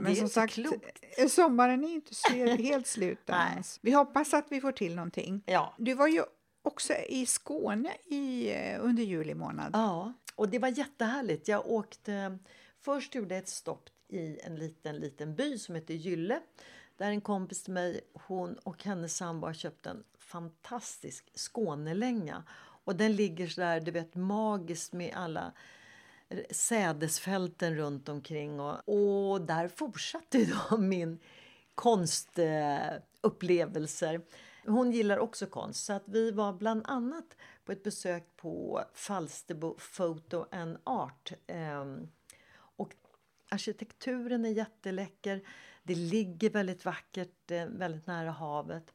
Men 0.00 0.16
som 0.16 0.28
sagt, 0.28 0.54
klokt. 0.54 1.04
Sommaren 1.28 1.84
är 1.84 1.88
inte 1.88 2.14
helt 2.62 2.86
slut 2.86 3.30
än. 3.30 3.62
Vi 3.80 3.92
hoppas 3.92 4.34
att 4.34 4.46
vi 4.50 4.60
får 4.60 4.72
till 4.72 4.94
någonting. 4.94 5.42
Ja. 5.46 5.74
Du 5.78 5.94
var 5.94 6.08
ju 6.08 6.22
också 6.62 6.94
i 7.08 7.26
Skåne 7.26 7.92
i, 8.04 8.52
eh, 8.52 8.84
under 8.84 9.02
juli 9.02 9.34
månad. 9.34 9.70
Ja, 9.72 10.12
och 10.36 10.48
det 10.48 10.58
var 10.58 10.68
jättehärligt. 10.68 11.48
Jag 11.48 11.66
åkte, 11.66 12.38
först 12.80 13.14
gjorde 13.14 13.36
ett 13.36 13.48
stopp 13.48 13.88
i 14.08 14.38
en 14.40 14.56
liten, 14.56 14.96
liten 14.96 15.34
by 15.34 15.58
som 15.58 15.74
heter 15.74 15.94
Gylle. 15.94 16.40
Där 16.96 17.10
en 17.10 17.20
kompis 17.20 17.62
till 17.62 17.72
mig, 17.72 18.00
hon 18.14 18.54
och 18.54 18.84
hennes 18.84 19.16
sambo 19.16 19.46
har 19.46 19.54
köpt 19.54 19.86
en 19.86 20.04
fantastisk 20.32 21.30
Skånelänga. 21.34 22.42
Och 22.84 22.96
den 22.96 23.16
ligger 23.16 23.46
så 23.46 23.60
där, 23.60 23.80
du 23.80 23.90
vet, 23.90 24.14
magiskt 24.14 24.92
med 24.92 25.14
alla 25.14 25.52
sädesfälten 26.50 27.76
runt 27.76 28.08
omkring. 28.08 28.60
Och, 28.60 28.88
och 28.88 29.40
där 29.40 29.68
fortsatte 29.68 30.44
då 30.44 30.76
min 30.78 31.18
konstupplevelser. 31.74 34.20
Hon 34.66 34.92
gillar 34.92 35.18
också 35.18 35.46
konst, 35.46 35.84
så 35.84 35.92
att 35.92 36.04
vi 36.06 36.30
var 36.30 36.52
bland 36.52 36.86
annat 36.86 37.36
på 37.64 37.72
ett 37.72 37.82
besök 37.82 38.36
på 38.36 38.84
Falsterbo 38.94 39.76
Photo 39.96 40.46
and 40.50 40.78
Art. 40.84 41.32
Ehm, 41.46 42.08
och 42.54 42.94
arkitekturen 43.50 44.44
är 44.44 44.50
jätteläcker. 44.50 45.42
Det 45.82 45.94
ligger 45.94 46.50
väldigt 46.50 46.84
vackert, 46.84 47.50
eh, 47.50 47.66
väldigt 47.66 48.06
nära 48.06 48.30
havet. 48.30 48.94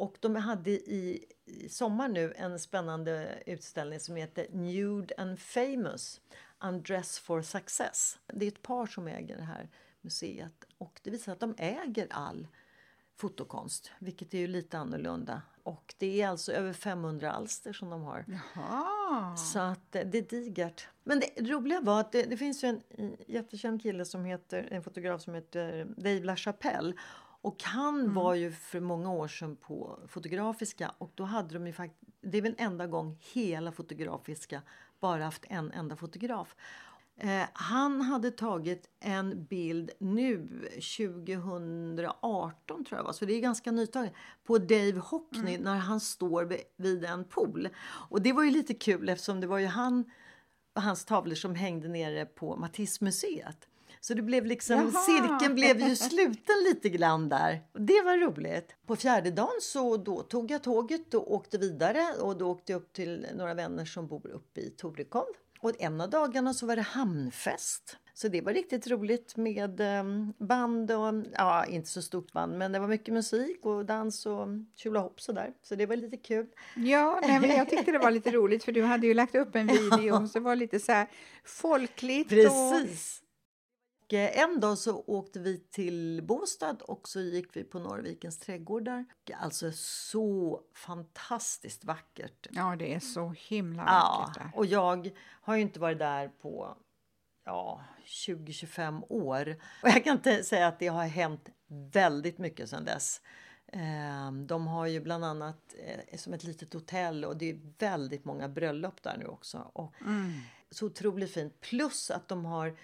Och 0.00 0.16
de 0.20 0.36
hade 0.36 0.70
i, 0.70 1.24
i 1.44 1.68
sommar 1.68 2.08
nu 2.08 2.32
en 2.36 2.58
spännande 2.58 3.42
utställning 3.46 4.00
som 4.00 4.16
heter 4.16 4.46
Nude 4.50 5.14
and 5.18 5.38
famous 5.38 6.20
Undress 6.64 7.18
for 7.18 7.42
success. 7.42 8.18
Det 8.26 8.44
är 8.44 8.48
ett 8.48 8.62
par 8.62 8.86
som 8.86 9.08
äger 9.08 9.36
det 9.36 9.42
här 9.42 9.68
museet 10.00 10.64
och 10.78 11.00
det 11.02 11.10
visar 11.10 11.32
att 11.32 11.40
de 11.40 11.54
äger 11.58 12.06
all 12.10 12.46
fotokonst, 13.16 13.92
vilket 13.98 14.34
är 14.34 14.38
ju 14.38 14.46
lite 14.46 14.78
annorlunda. 14.78 15.42
Och 15.62 15.94
det 15.98 16.22
är 16.22 16.28
alltså 16.28 16.52
över 16.52 16.72
500 16.72 17.32
alster 17.32 17.72
som 17.72 17.90
de 17.90 18.02
har. 18.02 18.24
Jaha. 18.54 19.36
Så 19.36 19.58
att 19.58 19.94
eh, 19.94 20.06
det 20.06 20.18
är 20.18 20.22
digert. 20.22 20.88
Men 21.04 21.20
det 21.20 21.50
roliga 21.50 21.80
var 21.80 22.00
att 22.00 22.12
det, 22.12 22.22
det 22.22 22.36
finns 22.36 22.64
ju 22.64 22.68
en 22.68 23.16
jättekänd 23.26 23.82
kille 23.82 24.04
som 24.04 24.24
heter, 24.24 24.68
en 24.70 24.82
fotograf 24.82 25.22
som 25.22 25.34
heter 25.34 25.84
Dave 25.84 26.20
LaChapelle 26.20 26.94
och 27.42 27.62
han 27.62 28.00
mm. 28.00 28.14
var 28.14 28.34
ju 28.34 28.52
för 28.52 28.80
många 28.80 29.12
år 29.12 29.28
sedan 29.28 29.56
på 29.56 29.98
Fotografiska 30.08 30.94
och 30.98 31.12
då 31.14 31.24
hade 31.24 31.54
de 31.54 31.66
ju 31.66 31.72
faktiskt, 31.72 32.12
det 32.20 32.38
är 32.38 32.42
väl 32.42 32.54
enda 32.58 32.86
gång 32.86 33.18
hela 33.32 33.72
Fotografiska 33.72 34.62
bara 35.00 35.24
haft 35.24 35.44
en 35.48 35.72
enda 35.72 35.96
fotograf. 35.96 36.56
Eh, 37.16 37.42
han 37.52 38.00
hade 38.00 38.30
tagit 38.30 38.88
en 39.00 39.44
bild 39.44 39.90
nu 39.98 40.48
2018 40.98 42.84
tror 42.84 42.98
jag 42.98 43.04
var, 43.04 43.12
så 43.12 43.24
det 43.24 43.32
är 43.32 43.40
ganska 43.40 43.72
nytaget, 43.72 44.12
på 44.44 44.58
Dave 44.58 44.98
Hockney 44.98 45.54
mm. 45.54 45.64
när 45.64 45.76
han 45.76 46.00
står 46.00 46.44
vid, 46.44 46.60
vid 46.76 47.04
en 47.04 47.24
pool. 47.24 47.68
Och 47.82 48.22
det 48.22 48.32
var 48.32 48.42
ju 48.42 48.50
lite 48.50 48.74
kul 48.74 49.08
eftersom 49.08 49.40
det 49.40 49.46
var 49.46 49.58
ju 49.58 49.66
han 49.66 50.10
hans 50.74 51.04
tavlor 51.04 51.34
som 51.34 51.54
hängde 51.54 51.88
nere 51.88 52.26
på 52.26 52.56
Matisse-museet. 52.56 53.68
Så 54.00 54.14
det 54.14 54.22
blev 54.22 54.46
liksom, 54.46 54.76
Jaha. 54.76 55.02
cirkeln 55.02 55.54
blev 55.54 55.80
ju 55.80 55.96
sluten 56.10 56.56
lite 56.68 56.88
grann 56.88 57.28
där. 57.28 57.62
Det 57.72 58.02
var 58.02 58.18
roligt. 58.18 58.74
På 58.86 58.96
fjärde 58.96 59.30
dagen 59.30 59.60
så 59.60 59.96
då 59.96 60.22
tog 60.22 60.50
jag 60.50 60.62
tåget 60.62 61.14
och 61.14 61.34
åkte 61.34 61.58
vidare 61.58 62.06
och 62.20 62.38
då 62.38 62.50
åkte 62.50 62.72
jag 62.72 62.82
upp 62.82 62.92
till 62.92 63.26
några 63.34 63.54
vänner 63.54 63.84
som 63.84 64.06
bor 64.06 64.30
uppe 64.30 64.60
i 64.60 64.70
Torekov. 64.70 65.26
Och 65.60 65.72
en 65.78 66.00
av 66.00 66.10
dagarna 66.10 66.54
så 66.54 66.66
var 66.66 66.76
det 66.76 66.82
hamnfest. 66.82 67.96
Så 68.14 68.28
det 68.28 68.40
var 68.40 68.52
riktigt 68.52 68.86
roligt 68.86 69.36
med 69.36 69.80
ehm, 69.80 70.32
band 70.38 70.90
och, 70.90 71.14
ja 71.32 71.64
inte 71.64 71.88
så 71.88 72.02
stort 72.02 72.32
band 72.32 72.58
men 72.58 72.72
det 72.72 72.78
var 72.78 72.88
mycket 72.88 73.14
musik 73.14 73.66
och 73.66 73.84
dans 73.84 74.26
och 74.26 74.48
tjolahopp 74.76 75.20
sådär. 75.20 75.52
Så 75.62 75.74
det 75.74 75.86
var 75.86 75.96
lite 75.96 76.16
kul. 76.16 76.46
Ja, 76.76 77.20
nej, 77.22 77.40
men 77.40 77.50
jag 77.50 77.68
tyckte 77.68 77.92
det 77.92 77.98
var 77.98 78.10
lite 78.10 78.30
roligt 78.30 78.64
för 78.64 78.72
du 78.72 78.82
hade 78.82 79.06
ju 79.06 79.14
lagt 79.14 79.34
upp 79.34 79.56
en 79.56 79.66
video 79.90 80.22
och 80.22 80.30
så 80.30 80.40
var 80.40 80.56
lite 80.56 80.80
så 80.80 80.92
här 80.92 81.06
folkligt. 81.44 82.28
Precis. 82.28 83.22
Eh, 84.12 84.38
en 84.38 84.60
dag 84.60 84.78
så 84.78 85.04
åkte 85.06 85.40
vi 85.40 85.58
till 85.58 86.22
Båstad 86.22 86.76
och 86.80 87.08
så 87.08 87.20
gick 87.20 87.56
vi 87.56 87.64
på 87.64 87.78
Norrvikens 87.78 88.38
trädgårdar. 88.38 89.04
Alltså 89.40 89.72
så 89.74 90.60
fantastiskt 90.74 91.84
vackert. 91.84 92.46
Ja, 92.50 92.76
det 92.78 92.94
är 92.94 93.00
så 93.00 93.34
himla 93.38 93.84
vackert 93.84 94.42
ja, 94.44 94.58
Och 94.58 94.66
jag 94.66 95.10
har 95.28 95.54
ju 95.54 95.62
inte 95.62 95.80
varit 95.80 95.98
där 95.98 96.28
på 96.28 96.76
ja, 97.44 97.84
20-25 98.04 99.04
år. 99.08 99.56
Och 99.82 99.88
jag 99.88 100.04
kan 100.04 100.16
inte 100.16 100.44
säga 100.44 100.68
att 100.68 100.78
det 100.78 100.86
har 100.86 101.04
hänt 101.04 101.48
väldigt 101.92 102.38
mycket 102.38 102.70
sedan 102.70 102.84
dess. 102.84 103.20
Ehm, 103.72 104.46
de 104.46 104.66
har 104.66 104.86
ju 104.86 105.00
bland 105.00 105.24
annat 105.24 105.74
eh, 105.78 106.18
som 106.18 106.32
ett 106.32 106.44
litet 106.44 106.72
hotell 106.72 107.24
och 107.24 107.36
det 107.36 107.50
är 107.50 107.60
väldigt 107.78 108.24
många 108.24 108.48
bröllop 108.48 109.02
där 109.02 109.16
nu 109.18 109.26
också. 109.26 109.70
Och 109.72 109.94
mm. 110.00 110.32
Så 110.70 110.86
otroligt 110.86 111.34
fint. 111.34 111.60
Plus 111.60 112.10
att 112.10 112.28
de 112.28 112.44
har 112.44 112.76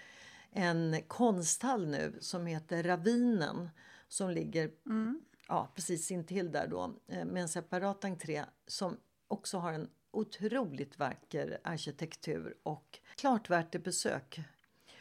en 0.51 1.01
konsthall 1.07 1.87
nu 1.87 2.17
som 2.21 2.45
heter 2.45 2.83
Ravinen 2.83 3.69
som 4.07 4.31
ligger 4.31 4.71
mm. 4.85 5.21
ja, 5.47 5.71
precis 5.75 6.11
intill 6.11 6.51
där 6.51 6.67
då 6.67 6.95
eh, 7.07 7.25
med 7.25 7.41
en 7.41 7.49
separat 7.49 8.05
entré 8.05 8.45
som 8.67 8.97
också 9.27 9.57
har 9.57 9.73
en 9.73 9.89
otroligt 10.11 10.99
vacker 10.99 11.57
arkitektur 11.63 12.57
och 12.63 12.99
klart 13.15 13.49
värt 13.49 13.75
ett 13.75 13.83
besök. 13.83 14.39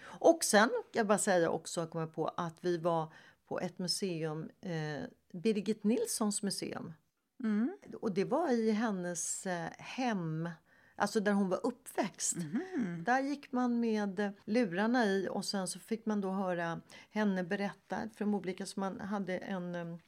Och 0.03 0.45
sen 0.45 0.69
kan 0.69 1.00
jag 1.00 1.07
bara 1.07 1.19
säga 1.19 1.50
också, 1.50 1.87
komma 1.87 2.07
på 2.07 2.29
att 2.29 2.57
vi 2.61 2.79
var 2.79 3.12
på 3.49 3.61
ett 3.61 3.79
museum, 3.79 4.50
eh, 4.61 5.03
Birgit 5.33 5.85
Nilssons 5.85 6.43
museum. 6.43 6.93
Mm. 7.41 7.76
Och 8.00 8.12
det 8.12 8.25
var 8.25 8.53
i 8.53 8.71
hennes 8.71 9.47
eh, 9.47 9.71
hem 9.79 10.50
Alltså 10.97 11.21
där 11.21 11.33
hon 11.33 11.49
var 11.49 11.67
uppväxt. 11.67 12.37
Mm. 12.37 13.05
Där 13.05 13.21
gick 13.21 13.53
man 13.53 13.81
med 13.81 14.33
lurarna 14.45 15.07
i 15.07 15.29
och 15.31 15.45
sen 15.45 15.69
så 15.69 15.79
fick 15.79 16.07
man 16.07 16.21
då 16.21 16.31
höra 16.31 16.81
henne 17.11 17.45
berätta 17.45 17.97
de 18.19 18.35
olika 18.35 18.67
som 18.67 18.81
man 18.81 19.00
hade 19.00 19.38
en, 19.38 19.99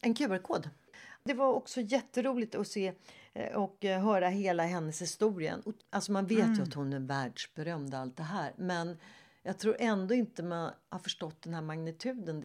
en 0.00 0.14
QR-kod. 0.14 0.70
Det 1.24 1.34
var 1.34 1.52
också 1.52 1.80
jätteroligt 1.80 2.54
att 2.54 2.68
se 2.68 2.92
eh, 3.32 3.56
och 3.56 3.84
eh, 3.84 4.02
höra 4.02 4.28
hela 4.28 4.62
hennes 4.62 5.02
historia. 5.02 5.58
Alltså 5.90 6.12
man 6.12 6.26
vet 6.26 6.38
mm. 6.38 6.54
ju 6.54 6.62
att 6.62 6.74
hon 6.74 6.92
är 6.92 7.00
världsberömd 7.00 7.94
allt 7.94 8.16
det 8.16 8.22
här 8.22 8.52
men 8.56 8.98
jag 9.42 9.58
tror 9.58 9.76
ändå 9.78 10.14
inte 10.14 10.42
man 10.42 10.70
har 10.88 10.98
förstått 10.98 11.42
den 11.42 11.54
här 11.54 11.62
magnituden. 11.62 12.44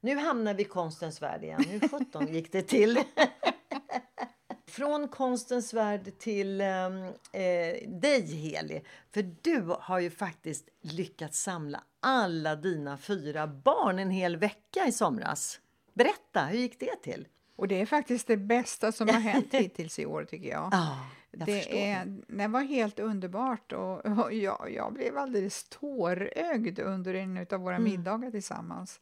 Nu 0.00 0.16
hamnar 0.16 0.54
vi 0.54 0.62
i 0.62 0.66
konstens 0.66 1.22
värld 1.22 1.44
igen. 1.44 1.64
Hur 1.68 1.88
sjutton 1.88 2.26
gick 2.34 2.52
det 2.52 2.62
till? 2.62 2.98
Från 4.66 5.08
konstens 5.08 5.74
värld 5.74 6.18
till 6.18 6.60
ehm, 6.60 7.02
eh, 7.32 7.88
dig, 7.88 8.34
Heli. 8.36 8.82
För 9.10 9.22
du 9.42 9.76
har 9.80 9.98
ju 9.98 10.10
faktiskt 10.10 10.68
lyckats 10.80 11.42
samla 11.42 11.82
alla 12.00 12.56
dina 12.56 12.98
fyra 12.98 13.46
barn 13.46 13.98
en 13.98 14.10
hel 14.10 14.36
vecka 14.36 14.86
i 14.86 14.92
somras. 14.92 15.60
Berätta, 15.94 16.44
hur 16.44 16.58
gick 16.58 16.80
det 16.80 16.96
till? 17.02 17.28
Och 17.56 17.68
det 17.68 17.80
är 17.80 17.86
faktiskt 17.86 18.26
det 18.26 18.36
bästa 18.36 18.92
som 18.92 19.08
har 19.08 19.20
hänt 19.20 19.54
hittills 19.54 19.98
i 19.98 20.06
år 20.06 20.24
tycker 20.24 20.48
jag. 20.48 20.68
Ja, 20.72 21.06
jag 21.30 21.46
det, 21.46 21.90
är, 21.90 22.20
det 22.28 22.48
var 22.48 22.60
helt 22.60 22.98
underbart 22.98 23.72
och, 23.72 24.06
och 24.06 24.32
jag, 24.32 24.70
jag 24.74 24.92
blev 24.92 25.18
alldeles 25.18 25.64
tårögd 25.68 26.78
under 26.78 27.14
en 27.14 27.46
av 27.50 27.60
våra 27.60 27.76
Mm. 27.76 27.90
middagar 27.90 28.30
tillsammans. 28.30 29.00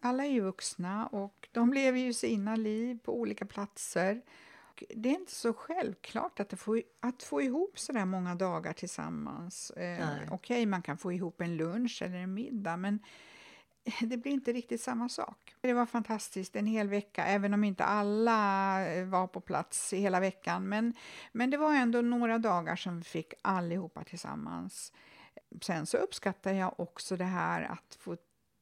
Alla 0.00 0.24
är 0.24 0.30
ju 0.30 0.40
vuxna 0.40 1.06
och 1.06 1.48
de 1.52 1.72
lever 1.72 1.98
ju 1.98 2.12
sina 2.12 2.56
liv 2.56 2.98
på 3.04 3.20
olika 3.20 3.46
platser. 3.46 4.22
Och 4.58 4.84
Det 4.88 5.08
är 5.08 5.14
inte 5.14 5.32
så 5.32 5.52
självklart 5.52 6.40
att, 6.40 6.60
får, 6.60 6.82
att 7.00 7.22
få 7.22 7.42
ihop 7.42 7.78
så 7.78 7.92
där 7.92 8.04
många 8.04 8.34
dagar 8.34 8.72
tillsammans. 8.72 9.70
Eh. 9.70 10.08
Okej, 10.30 10.66
man 10.66 10.82
kan 10.82 10.98
få 10.98 11.12
ihop 11.12 11.40
en 11.40 11.56
lunch 11.56 12.02
eller 12.02 12.16
en 12.16 12.34
middag, 12.34 12.76
men 12.76 13.00
det 14.00 14.16
blir 14.16 14.32
inte 14.32 14.52
riktigt 14.52 14.80
samma 14.80 15.08
sak. 15.08 15.54
Det 15.60 15.72
var 15.72 15.86
fantastiskt 15.86 16.56
en 16.56 16.66
hel 16.66 16.88
vecka, 16.88 17.24
även 17.24 17.54
om 17.54 17.64
inte 17.64 17.84
alla 17.84 18.86
eh, 18.86 19.06
var 19.06 19.26
på 19.26 19.40
plats 19.40 19.92
i 19.92 19.98
hela 19.98 20.20
veckan. 20.20 20.68
Men, 20.68 20.94
men 21.32 21.50
det 21.50 21.56
var 21.56 21.74
ändå 21.74 22.00
några 22.00 22.38
dagar 22.38 22.76
som 22.76 22.98
vi 22.98 23.04
fick 23.04 23.34
allihopa 23.42 24.04
tillsammans. 24.04 24.92
Sen 25.62 25.86
så 25.86 25.96
uppskattar 25.96 26.52
jag 26.52 26.80
också 26.80 27.16
det 27.16 27.24
här 27.24 27.62
att 27.62 27.96
få 28.00 28.16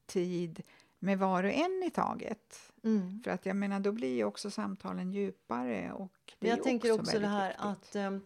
tid 0.06 0.62
med 0.98 1.18
var 1.18 1.44
och 1.44 1.50
en 1.50 1.82
i 1.86 1.90
taget. 1.90 2.72
Mm. 2.84 3.20
För 3.24 3.30
att 3.30 3.46
jag 3.46 3.56
menar, 3.56 3.80
då 3.80 3.92
blir 3.92 4.16
ju 4.16 4.24
också 4.24 4.50
samtalen 4.50 5.12
djupare. 5.12 5.92
Och 5.92 6.32
det 6.38 6.48
jag 6.48 6.62
tänker 6.62 6.92
också, 6.92 7.02
det 7.02 7.12
väldigt 7.12 7.30
här 7.30 7.48
viktigt. 7.48 7.64
att, 7.64 7.96
ehm, 7.96 8.20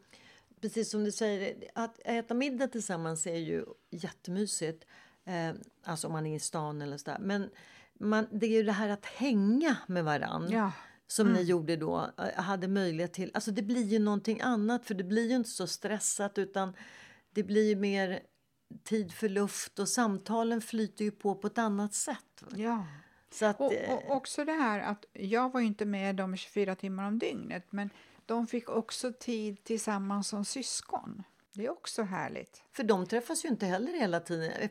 precis 0.61 0.91
som 0.91 1.05
du 1.05 1.13
säger, 1.13 1.55
att 1.75 2.01
äta 2.05 2.35
middag 2.35 2.69
tillsammans 2.69 3.27
är 3.27 3.37
ju 3.37 3.65
jättemysigt. 3.91 4.85
Eh, 5.25 5.55
alltså 5.85 6.07
om 6.07 6.13
man 6.13 6.27
är 6.27 6.37
i 6.37 6.41
stan 6.41 6.83
eller 6.83 6.97
sådär. 6.97 7.19
Men 7.21 7.51
man, 8.01 8.27
det 8.31 8.47
är 8.47 8.51
ju 8.51 8.63
det 8.63 8.73
här 8.73 8.89
att 8.89 9.07
hänga 9.07 9.77
med 9.87 10.05
varann. 10.05 10.51
Ja, 10.51 10.73
Som 11.07 11.33
ni 11.33 11.43
gjorde 11.43 11.77
då, 11.77 12.11
eh, 12.19 12.43
hade 12.43 12.69
möjlighet 12.69 13.13
till. 13.13 13.31
Alltså 13.35 13.51
det 13.51 13.63
blir 13.63 13.85
ju 13.85 13.99
någonting 13.99 14.41
annat 14.41 14.87
för 14.87 14.95
det 14.95 15.05
blir 15.05 15.29
ju 15.29 15.37
inte 15.37 15.51
så 15.51 15.67
stressat 15.67 16.39
utan 16.39 16.77
det 17.31 17.43
blir 17.43 17.69
ju 17.69 17.77
mer 17.77 18.21
tid 18.85 19.13
för 19.13 19.29
luft 19.29 19.79
och 19.79 19.89
samtalen 19.89 20.61
flyter 20.61 21.05
ju 21.05 21.11
på 21.11 21.35
på 21.35 21.47
ett 21.47 21.59
annat 21.59 21.95
sätt. 21.95 22.43
ja. 22.57 22.87
Så 23.31 23.47
att, 23.47 23.61
Och, 23.61 23.73
eh, 23.73 23.95
och 23.95 24.17
också 24.17 24.45
det 24.45 24.53
här 24.53 24.81
att 24.81 25.05
jag 25.13 25.53
var 25.53 25.61
inte 25.61 25.85
med 25.85 26.17
dem 26.17 26.37
24 26.37 26.75
timmar 26.75 27.09
om 27.09 27.19
dygnet, 27.19 27.67
men 27.73 27.91
de 28.27 28.47
fick 28.47 28.69
också 28.69 29.13
tid 29.13 29.65
tillsammans 29.65 30.29
som 30.29 30.45
syskon. 30.45 31.23
Det 31.55 31.67
är 31.67 31.71
också 31.71 32.03
härligt. 32.03 32.63
För 32.73 32.85
de 32.85 33.07
träffas 33.07 33.45
ju 33.45 33.49
inte 33.49 33.67
heller 33.67 33.93
hela 33.93 34.21
tiden. 34.21 34.51
Eh, 34.53 34.71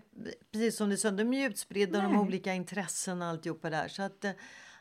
Precis 0.51 0.77
som 0.77 0.89
du 0.89 0.97
sa, 0.97 1.11
de 1.11 1.33
är 1.33 1.49
utspridda 1.49 1.97
och 1.97 2.03
de 2.03 2.15
har 2.15 2.23
olika 2.23 2.53
intressen 2.53 3.21
och 3.21 3.27
alltihopa 3.27 3.69
där. 3.69 3.87
Så 3.87 4.01
att, 4.03 4.25
eh, 4.25 4.31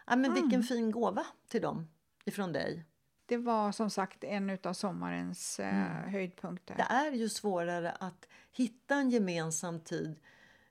ja 0.06 0.16
men 0.16 0.34
vilken 0.34 0.62
fin 0.62 0.90
gåva 0.90 1.26
till 1.48 1.62
dem 1.62 1.88
ifrån 2.24 2.52
dig. 2.52 2.84
Det 3.30 3.36
var 3.36 3.72
som 3.72 3.90
sagt 3.90 4.24
en 4.24 4.58
av 4.62 4.72
sommarens 4.72 5.60
eh, 5.60 6.10
höjdpunkter. 6.10 6.74
Det 6.74 6.86
är 6.94 7.12
ju 7.12 7.28
svårare 7.28 7.90
att 7.90 8.28
hitta 8.52 8.94
en 8.94 9.10
gemensam 9.10 9.80
tid 9.80 10.20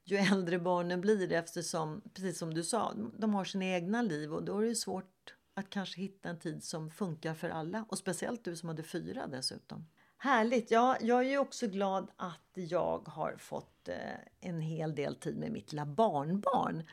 ju 0.03 0.17
äldre 0.17 0.59
barnen 0.59 1.01
blir 1.01 1.31
eftersom, 1.31 2.01
precis 2.13 2.37
som 2.37 2.53
du 2.53 2.63
sa, 2.63 2.93
de 3.17 3.33
har 3.33 3.45
sina 3.45 3.65
egna 3.65 4.01
liv 4.01 4.33
och 4.33 4.43
då 4.43 4.59
är 4.59 4.65
det 4.65 4.75
svårt 4.75 5.35
att 5.53 5.69
kanske 5.69 6.01
hitta 6.01 6.29
en 6.29 6.39
tid 6.39 6.63
som 6.63 6.91
funkar 6.91 7.33
för 7.33 7.49
alla. 7.49 7.85
Och 7.89 7.97
speciellt 7.97 8.43
du 8.43 8.55
som 8.55 8.69
hade 8.69 8.83
fyra 8.83 9.27
dessutom. 9.27 9.87
Härligt! 10.17 10.71
Ja, 10.71 10.97
jag 11.01 11.19
är 11.19 11.29
ju 11.29 11.37
också 11.37 11.67
glad 11.67 12.11
att 12.15 12.51
jag 12.53 13.07
har 13.07 13.35
fått 13.37 13.87
eh, 13.87 13.95
en 14.39 14.61
hel 14.61 14.95
del 14.95 15.15
tid 15.15 15.37
med 15.37 15.51
mitt 15.51 15.71
lilla 15.71 15.85
barnbarn. 15.85 16.83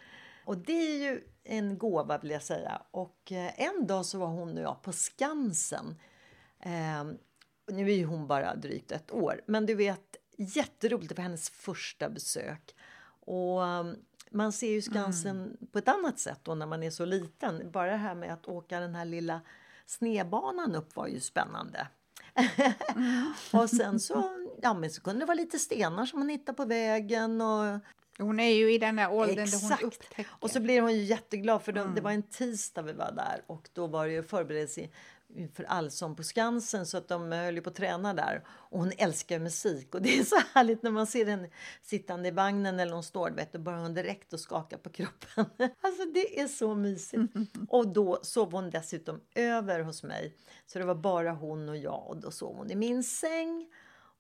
Och 0.45 0.59
det 0.59 0.73
är 0.73 1.11
ju 1.11 1.21
en 1.47 1.79
gåva 1.79 2.19
vill 2.19 2.31
jag 2.31 2.43
säga. 2.43 2.83
Och 2.91 3.33
eh, 3.33 3.61
en 3.61 3.87
dag 3.87 4.07
så 4.07 4.19
var 4.19 4.27
hon 4.27 4.57
och 4.57 4.63
jag 4.63 4.83
på 4.83 4.93
Skansen. 4.93 6.01
Eh, 6.61 7.05
nu 7.73 7.91
är 7.91 7.97
ju 7.97 8.05
hon 8.05 8.27
bara 8.27 8.55
drygt 8.55 8.93
ett 8.93 9.13
år, 9.13 9.41
men 9.47 9.67
du 9.67 9.75
vet, 9.75 10.17
jätteroligt. 10.37 11.09
Det 11.09 11.15
var 11.15 11.23
hennes 11.23 11.51
första 11.51 12.09
besök. 12.09 12.75
Och 13.27 13.61
um, 13.61 13.97
man 14.31 14.53
ser 14.53 14.71
ju 14.71 14.83
Skansen 14.83 15.57
på 15.73 15.79
ett 15.79 15.89
annat 15.89 16.19
sätt 16.19 16.41
då 16.43 16.55
när 16.55 16.67
man 16.67 16.83
är 16.83 16.91
så 16.91 17.05
liten. 17.05 17.71
Bara 17.71 17.91
det 17.91 17.97
här 17.97 18.15
med 18.15 18.33
att 18.33 18.47
åka 18.47 18.81
den 18.81 18.95
här 18.95 19.05
lilla 19.05 19.41
snedbanan 19.87 20.75
upp 20.75 20.97
var 20.97 21.07
ju 21.07 21.21
spännande. 21.21 21.89
och 23.53 23.71
sen 23.71 24.01
så, 24.01 24.47
ja, 24.63 24.75
men 24.75 24.91
så 24.91 25.03
kunde 25.03 25.21
det 25.21 25.27
vara 25.27 25.35
lite 25.35 25.59
stenar 25.59 26.07
som 26.07 26.19
man 26.19 26.29
hittade 26.29 26.57
på 26.57 26.65
vägen. 26.65 27.41
Och, 27.41 27.81
Hon 28.19 28.41
är 28.41 28.55
ju 28.55 28.73
i 28.75 28.79
den 28.79 28.97
där 28.97 29.13
åldern 29.13 29.37
där 29.37 29.43
Exakt. 29.43 29.83
hon 29.83 29.89
upptäcker. 29.89 30.27
och 30.41 30.51
så 30.51 30.61
blir 30.61 30.81
hon 30.81 30.93
ju 30.93 31.03
jätteglad 31.03 31.63
för 31.63 31.73
de, 31.73 31.95
det 31.95 32.01
var 32.01 32.11
en 32.11 32.23
tisdag 32.23 32.83
vi 32.83 32.93
var 32.93 33.13
där 33.13 33.43
och 33.47 33.69
då 33.73 33.87
var 33.87 34.07
det 34.07 34.13
ju 34.13 34.23
förberedelse 34.23 34.89
för 35.55 35.65
Allsång 35.65 36.17
på 36.17 36.23
Skansen 36.23 36.87
så 36.87 36.99
att 36.99 37.09
de 37.09 37.33
höll 37.33 37.55
ju 37.55 37.61
på 37.61 37.71
att 37.71 37.77
träna 37.77 38.15
där. 38.15 38.45
Och 38.49 38.79
hon 38.79 38.93
älskar 38.99 39.39
musik 39.39 39.95
och 39.95 40.03
det 40.03 40.19
är 40.19 40.25
så 40.25 40.37
härligt 40.55 40.83
när 40.83 40.91
man 40.91 41.07
ser 41.07 41.27
henne 41.27 41.51
sittande 41.83 42.29
i 42.29 42.31
vagnen 42.31 42.81
eller 42.81 42.93
hon 42.93 43.03
står, 43.03 43.31
vet 43.31 43.53
du, 43.53 43.59
börjar 43.59 43.81
hon 43.81 43.95
direkt 43.95 44.35
att 44.35 44.41
skaka 44.41 44.79
på 44.79 44.91
kroppen. 44.91 45.45
Alltså 45.81 46.05
det 46.15 46.41
är 46.41 46.49
så 46.49 46.75
mysigt. 46.75 47.33
Och 47.69 47.89
då 47.89 48.19
sov 48.23 48.53
hon 48.53 48.71
dessutom 48.71 49.21
över 49.35 49.81
hos 49.81 50.03
mig. 50.03 50.35
Så 50.67 50.79
det 50.79 50.85
var 50.85 50.95
bara 50.95 51.33
hon 51.33 51.69
och 51.69 51.77
jag 51.77 52.07
och 52.09 52.17
då 52.17 52.31
sov 52.31 52.57
hon 52.57 52.71
i 52.71 52.75
min 52.75 53.05
säng. 53.05 53.67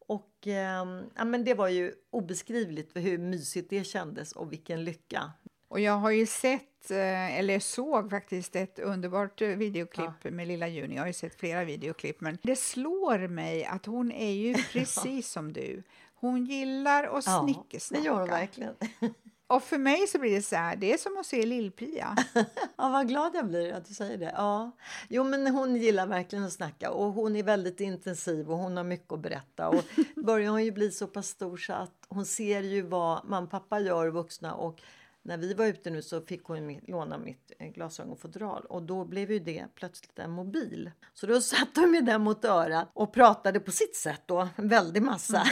Och 0.06 0.46
ehm, 0.46 1.02
ja, 1.16 1.24
men 1.24 1.44
det 1.44 1.54
var 1.54 1.68
ju 1.68 1.92
obeskrivligt 2.10 2.92
för 2.92 3.00
hur 3.00 3.18
mysigt 3.18 3.70
det 3.70 3.84
kändes 3.84 4.32
och 4.32 4.52
vilken 4.52 4.84
lycka. 4.84 5.32
Och 5.68 5.80
jag 5.80 5.92
har 5.92 6.10
ju 6.10 6.26
sett, 6.26 6.90
eh, 6.90 7.38
eller 7.38 7.58
såg 7.58 8.10
faktiskt 8.10 8.56
ett 8.56 8.78
underbart 8.78 9.42
eh, 9.42 9.48
videoklipp 9.48 10.24
med 10.24 10.48
lilla 10.48 10.68
Juni. 10.68 10.94
Jag 10.94 11.02
har 11.02 11.06
ju 11.06 11.12
sett 11.12 11.34
flera 11.34 11.64
videoklipp, 11.64 12.20
men 12.20 12.38
det 12.42 12.56
slår 12.56 13.28
mig 13.28 13.64
att 13.64 13.86
hon 13.86 14.12
är 14.12 14.32
ju 14.32 14.54
precis 14.72 15.30
som 15.30 15.52
du. 15.52 15.82
Hon 16.14 16.44
gillar 16.46 17.04
att 17.04 17.26
Ja, 17.26 17.42
snickersnacka. 17.46 18.02
det 18.02 18.06
gör 18.06 18.20
hon 18.20 18.28
verkligen. 18.28 18.74
Och 19.48 19.62
för 19.62 19.78
mig 19.78 20.06
så 20.06 20.18
blir 20.18 20.34
det 20.34 20.42
så 20.42 20.56
här, 20.56 20.76
det 20.76 20.92
är 20.92 20.98
som 20.98 21.16
att 21.16 21.26
se 21.26 21.46
Lill-Pia. 21.46 22.16
Ja, 22.76 22.88
vad 22.88 23.08
glad 23.08 23.34
jag 23.34 23.46
blir 23.46 23.72
att 23.72 23.84
du 23.84 23.94
säger 23.94 24.18
det. 24.18 24.32
Ja. 24.36 24.70
Jo, 25.08 25.24
men 25.24 25.46
hon 25.46 25.76
gillar 25.76 26.06
verkligen 26.06 26.44
att 26.44 26.52
snacka 26.52 26.90
och 26.90 27.12
hon 27.12 27.36
är 27.36 27.42
väldigt 27.42 27.80
intensiv 27.80 28.50
och 28.50 28.58
hon 28.58 28.76
har 28.76 28.84
mycket 28.84 29.12
att 29.12 29.20
berätta. 29.20 29.68
Och 29.68 29.84
börjar 30.24 30.50
hon 30.50 30.64
ju 30.64 30.72
bli 30.72 30.90
så 30.90 31.06
pass 31.06 31.28
stor 31.28 31.56
så 31.56 31.72
att 31.72 32.06
hon 32.08 32.26
ser 32.26 32.62
ju 32.62 32.82
vad 32.82 33.24
mamma 33.24 33.44
och 33.44 33.50
pappa 33.50 33.80
gör 33.80 34.08
vuxna 34.08 34.54
och 34.54 34.82
när 35.22 35.38
vi 35.38 35.54
var 35.54 35.66
ute 35.66 35.90
nu 35.90 36.02
så 36.02 36.20
fick 36.20 36.44
hon 36.44 36.80
låna 36.88 37.18
mitt 37.18 37.52
eh, 37.58 37.68
glasögonfodral 37.68 38.64
och 38.64 38.82
då 38.82 39.04
blev 39.04 39.30
ju 39.30 39.38
det 39.38 39.66
plötsligt 39.74 40.18
en 40.18 40.30
mobil. 40.30 40.90
Så 41.14 41.26
då 41.26 41.40
satt 41.40 41.76
hon 41.76 41.90
med 41.90 42.04
den 42.04 42.22
mot 42.22 42.44
örat 42.44 42.88
och 42.92 43.12
pratade 43.12 43.60
på 43.60 43.70
sitt 43.70 43.96
sätt 43.96 44.22
då, 44.26 44.48
en 44.56 44.68
väldig 44.68 45.02
massa. 45.02 45.44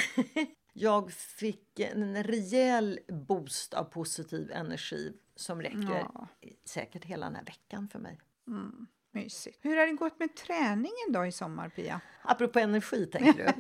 Jag 0.77 1.13
fick 1.13 1.81
en 1.81 2.25
rejäl 2.25 3.01
boost 3.09 3.75
av 3.75 3.85
positiv 3.85 4.51
energi 4.53 5.13
som 5.37 5.63
räcker 5.63 6.07
Ja. 6.11 6.29
säkert 6.65 7.05
hela 7.05 7.27
den 7.27 7.35
här 7.37 7.45
veckan 7.45 7.89
för 7.89 7.99
mig. 7.99 8.21
Mm, 8.47 8.87
mysigt. 9.11 9.59
Hur 9.63 9.77
har 9.77 9.87
det 9.87 9.93
gått 9.93 10.19
med 10.19 10.37
träningen 10.37 11.13
då 11.13 11.27
i 11.27 11.33
sommar, 11.33 11.69
Pia? 11.69 12.01
Apropå 12.23 12.59
energi, 12.59 13.07
tänker 13.07 13.33
du? 13.33 13.53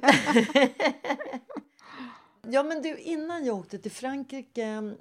ja, 2.50 2.62
men 2.62 2.82
du, 2.82 2.96
innan 2.98 3.44
jag 3.44 3.56
åkte 3.56 3.78
till 3.78 3.90
Frankrike 3.92 4.94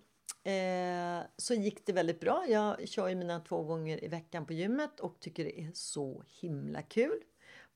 eh, 0.43 1.19
så 1.37 1.53
gick 1.53 1.85
det 1.85 1.93
väldigt 1.93 2.19
bra. 2.19 2.45
Jag 2.47 2.87
kör 2.87 3.07
ju 3.07 3.15
mina 3.15 3.39
två 3.39 3.63
gånger 3.63 4.03
i 4.03 4.07
veckan 4.07 4.45
på 4.45 4.53
gymmet 4.53 4.99
och 4.99 5.19
tycker 5.19 5.43
det 5.43 5.61
är 5.61 5.71
så 5.73 6.23
himla 6.27 6.81
kul 6.81 7.19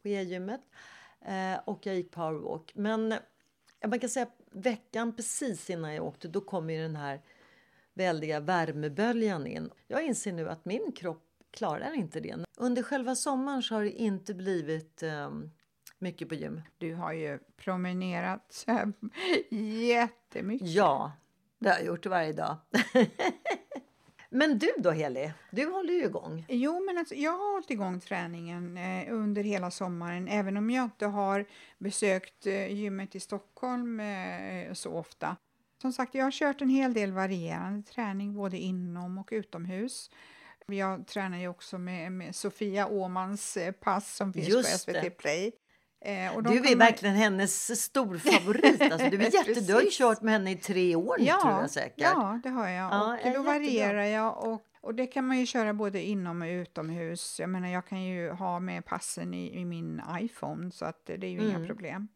på 0.02 0.08
e-gymmet. 0.08 0.62
Eh, 1.26 1.60
och 1.66 1.86
jag 1.86 1.96
gick 1.96 2.12
powerwalk. 2.12 2.72
Men 2.76 3.14
man 3.86 4.00
kan 4.00 4.10
säga 4.10 4.28
veckan 4.52 5.16
precis 5.16 5.70
innan 5.70 5.94
jag 5.94 6.06
åkte, 6.06 6.28
då 6.28 6.42
kom 6.42 6.70
ju 6.70 6.82
den 6.82 6.96
här 6.96 7.22
väldiga 7.94 8.40
värmeböljan 8.40 9.48
in. 9.48 9.70
Jag 9.88 10.06
inser 10.06 10.34
nu 10.34 10.50
att 10.50 10.66
min 10.66 10.92
kropp 10.92 11.24
klarar 11.52 11.94
inte 11.94 12.20
det. 12.20 12.36
Under 12.58 12.84
själva 12.84 13.16
sommaren 13.16 13.64
så 13.64 13.76
har 13.76 13.84
det 13.84 13.92
inte 13.92 14.34
blivit 14.34 15.04
um, 15.04 15.52
mycket 16.00 16.30
på 16.30 16.36
gym. 16.36 16.62
Du 16.78 16.94
har 16.94 17.14
ju 17.14 17.40
promenerat 17.58 18.66
jättemycket. 19.90 20.68
Ja, 20.68 21.12
det 21.60 21.70
har 21.70 21.76
jag 21.76 21.86
gjort 21.86 22.06
varje 22.06 22.34
dag. 22.34 22.58
men 24.38 24.60
du 24.60 24.72
då 24.78 24.92
Heli, 24.92 25.34
du 25.50 25.66
håller 25.66 25.94
ju 25.94 26.04
igång. 26.04 26.46
Jo, 26.50 26.86
men 26.86 26.98
alltså, 26.98 27.16
jag 27.16 27.32
har 27.32 27.52
hållit 27.52 27.70
igång 27.70 28.00
träningen 28.00 28.78
eh, 28.78 29.14
under 29.14 29.44
hela 29.44 29.72
sommaren, 29.72 30.28
även 30.28 30.58
om 30.58 30.70
jag 30.70 30.84
inte 30.84 31.06
har 31.06 31.46
besökt 31.78 32.48
eh, 32.48 32.74
gymmet 32.74 33.16
i 33.16 33.20
Stockholm 33.20 34.00
eh, 34.00 34.74
så 34.74 34.94
ofta. 34.94 35.36
Som 35.82 35.94
sagt, 35.94 36.16
jag 36.16 36.24
har 36.24 36.32
kört 36.32 36.62
en 36.62 36.70
hel 36.70 36.94
del 36.94 37.12
varierande 37.12 37.84
träning 37.88 38.34
både 38.34 38.58
inom 38.58 39.18
och 39.18 39.30
utomhus. 39.32 40.10
Jag 40.66 41.08
tränar 41.08 41.38
ju 41.38 41.48
också 41.48 41.78
med, 41.78 42.12
med 42.12 42.36
Sofia 42.36 42.88
Åmans 42.88 43.58
eh, 43.58 43.72
pass 43.72 44.16
som 44.16 44.34
finns 44.34 44.48
Just 44.48 44.72
på 44.72 44.78
SVT 44.78 44.94
det. 44.94 45.12
Eh, 46.02 46.12
du 46.12 46.54
är 46.54 46.58
kommer... 46.58 46.76
verkligen 46.76 47.16
hennes 47.16 47.82
stor 47.82 48.18
favorit. 48.18 48.82
Alltså, 48.92 49.10
du, 49.10 49.18
är 49.18 49.34
jätte... 49.34 49.62
du 49.62 49.74
har 49.74 49.82
ju 49.82 49.90
kört 49.92 50.22
med 50.22 50.34
henne 50.34 50.52
i 50.52 50.56
tre 50.56 50.96
år 50.96 51.16
ja, 51.20 51.40
tror 51.42 51.54
jag 51.54 51.70
säkert. 51.70 51.94
Ja, 52.02 52.40
det 52.44 52.50
har 52.50 52.68
jag. 52.68 52.94
Ja, 52.94 53.18
och 53.26 53.34
då 53.34 53.42
varierar 53.42 54.04
jag. 54.04 54.46
Och, 54.46 54.62
och 54.82 54.96
det 54.96 55.08
kan 55.08 55.28
man 55.28 55.40
ju 55.40 55.46
köra 55.46 55.74
både 55.74 56.02
inom 56.02 56.42
och 56.42 56.46
utomhus. 56.46 57.40
Jag 57.40 57.50
menar, 57.50 57.68
jag 57.68 57.86
kan 57.86 58.04
ju 58.04 58.30
ha 58.30 58.60
med 58.60 58.86
passen 58.86 59.34
i, 59.34 59.60
i 59.60 59.66
min 59.66 60.02
iPhone 60.20 60.72
så 60.72 60.86
att 60.86 61.06
det 61.06 61.14
är 61.14 61.30
ju 61.30 61.40
mm. 61.40 61.50
inga 61.50 61.68
problem. 61.68 62.08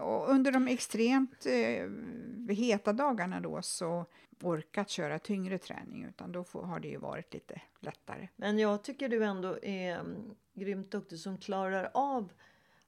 Och 0.00 0.30
under 0.30 0.52
de 0.52 0.68
extremt 0.68 1.46
eh, 1.46 2.54
heta 2.54 2.92
dagarna 2.92 3.40
då 3.40 3.62
så 3.62 4.06
orkat 4.42 4.90
köra 4.90 5.18
tyngre 5.18 5.58
träning 5.58 6.04
utan 6.04 6.32
då 6.32 6.44
får, 6.44 6.62
har 6.62 6.80
det 6.80 6.88
ju 6.88 6.96
varit 6.96 7.34
lite 7.34 7.60
lättare. 7.80 8.28
Men 8.36 8.58
jag 8.58 8.84
tycker 8.84 9.08
du 9.08 9.24
ändå 9.24 9.58
är 9.62 10.00
um, 10.00 10.34
grymt 10.54 10.90
duktig 10.90 11.18
som 11.18 11.38
klarar 11.38 11.90
av 11.94 12.32